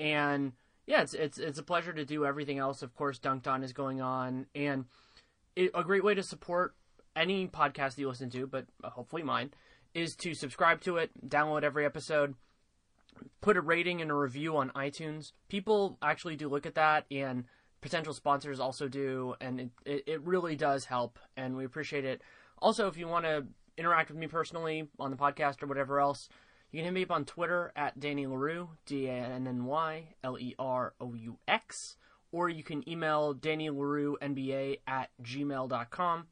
[0.00, 0.52] And
[0.86, 2.82] yeah, it's it's it's a pleasure to do everything else.
[2.82, 4.86] Of course, Dunked On is going on, and
[5.54, 6.74] it, a great way to support
[7.14, 9.50] any podcast that you listen to, but uh, hopefully mine,
[9.92, 12.34] is to subscribe to it, download every episode,
[13.42, 15.32] put a rating and a review on iTunes.
[15.48, 17.44] People actually do look at that, and
[17.82, 22.22] potential sponsors also do, and it, it, it really does help, and we appreciate it.
[22.58, 23.44] Also, if you want to
[23.76, 26.28] interact with me personally on the podcast or whatever else,
[26.70, 30.14] you can hit me up on Twitter at Danny Leroux, D A N N Y
[30.24, 31.96] L E R O U X,
[32.30, 36.26] or you can email Danny Leroux NBA at gmail.com.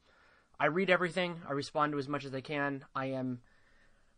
[0.58, 1.40] I read everything.
[1.48, 2.84] I respond to as much as I can.
[2.94, 3.40] I am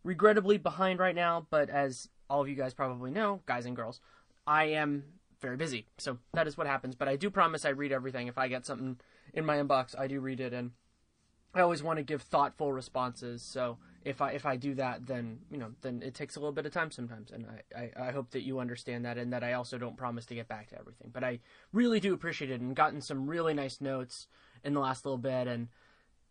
[0.04, 4.00] regrettably behind right now, but as all of you guys probably know, guys and girls,
[4.46, 5.04] I am
[5.42, 5.86] very busy.
[5.98, 6.94] So that is what happens.
[6.94, 8.28] But I do promise I read everything.
[8.28, 8.98] If I get something
[9.34, 10.70] in my inbox, I do read it, and
[11.54, 13.42] I always want to give thoughtful responses.
[13.42, 16.52] So if I if I do that, then you know, then it takes a little
[16.52, 17.46] bit of time sometimes, and
[17.76, 20.34] I, I, I hope that you understand that, and that I also don't promise to
[20.34, 21.10] get back to everything.
[21.12, 21.40] But I
[21.72, 24.28] really do appreciate it, and gotten some really nice notes
[24.64, 25.68] in the last little bit, and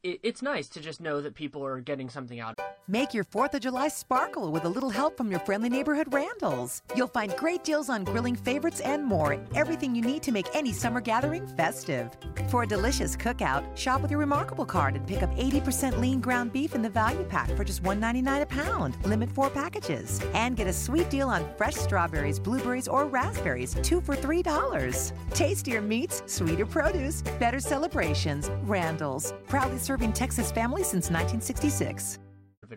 [0.03, 2.59] it, it's nice to just know that people are getting something out.
[2.87, 6.81] Make your 4th of July sparkle with a little help from your friendly neighborhood Randalls.
[6.95, 9.39] You'll find great deals on grilling favorites and more.
[9.55, 12.11] Everything you need to make any summer gathering festive.
[12.49, 16.51] For a delicious cookout, shop with your Remarkable card and pick up 80% lean ground
[16.51, 18.97] beef in the value pack for just $1.99 a pound.
[19.05, 20.21] Limit four packages.
[20.33, 25.11] And get a sweet deal on fresh strawberries, blueberries, or raspberries, two for $3.
[25.33, 28.49] Tastier meats, sweeter produce, better celebrations.
[28.63, 29.33] Randalls.
[29.47, 32.19] Proudly serving Texas families since 1966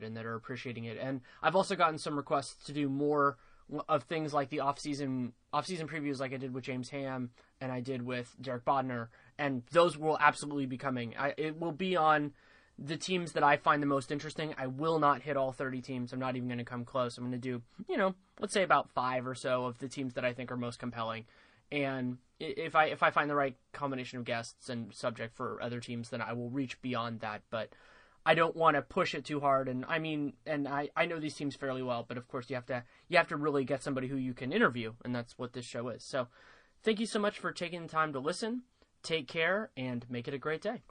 [0.02, 0.98] and that are appreciating it.
[1.00, 3.36] And I've also gotten some requests to do more
[3.88, 7.30] of things like the off-season off-season previews like I did with James Ham
[7.60, 9.08] and I did with Derek Bodner
[9.38, 11.14] and those will absolutely be coming.
[11.18, 12.32] I, it will be on
[12.78, 14.54] the teams that I find the most interesting.
[14.58, 16.12] I will not hit all 30 teams.
[16.12, 17.16] I'm not even going to come close.
[17.16, 20.14] I'm going to do, you know, let's say about 5 or so of the teams
[20.14, 21.24] that I think are most compelling.
[21.72, 25.80] And if I if I find the right combination of guests and subject for other
[25.80, 27.42] teams, then I will reach beyond that.
[27.50, 27.70] But
[28.26, 29.68] I don't want to push it too hard.
[29.68, 32.56] And I mean, and I I know these teams fairly well, but of course you
[32.56, 35.52] have to you have to really get somebody who you can interview, and that's what
[35.52, 36.02] this show is.
[36.02, 36.28] So,
[36.82, 38.62] thank you so much for taking the time to listen.
[39.02, 40.82] Take care and make it a great day.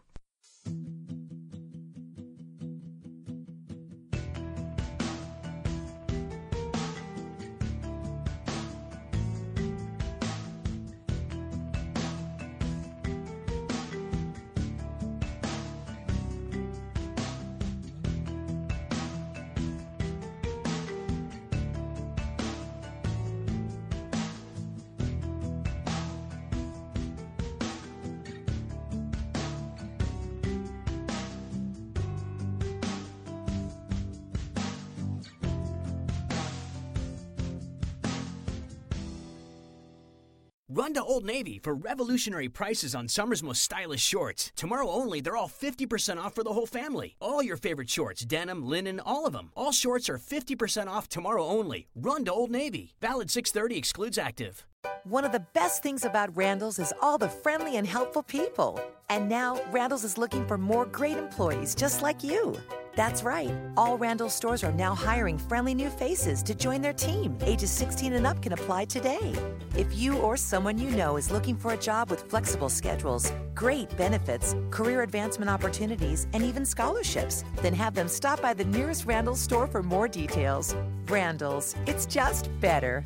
[41.14, 44.52] Old Navy for revolutionary prices on summer's most stylish shorts.
[44.56, 47.16] Tomorrow only, they're all 50% off for the whole family.
[47.22, 49.52] All your favorite shorts, denim, linen, all of them.
[49.56, 51.86] All shorts are 50% off tomorrow only.
[51.94, 52.96] Run to Old Navy.
[53.00, 54.66] Valid 630 excludes active.
[55.04, 58.82] One of the best things about Randall's is all the friendly and helpful people.
[59.10, 62.58] And now, Randall's is looking for more great employees just like you.
[62.96, 63.52] That's right.
[63.76, 67.38] All Randall stores are now hiring friendly new faces to join their team.
[67.42, 69.34] Ages 16 and up can apply today.
[69.76, 73.96] If you or someone you know is looking for a job with flexible schedules, great
[73.98, 79.36] benefits, career advancement opportunities, and even scholarships, then have them stop by the nearest Randall
[79.36, 80.76] store for more details.
[81.08, 83.04] Randall's, it's just better.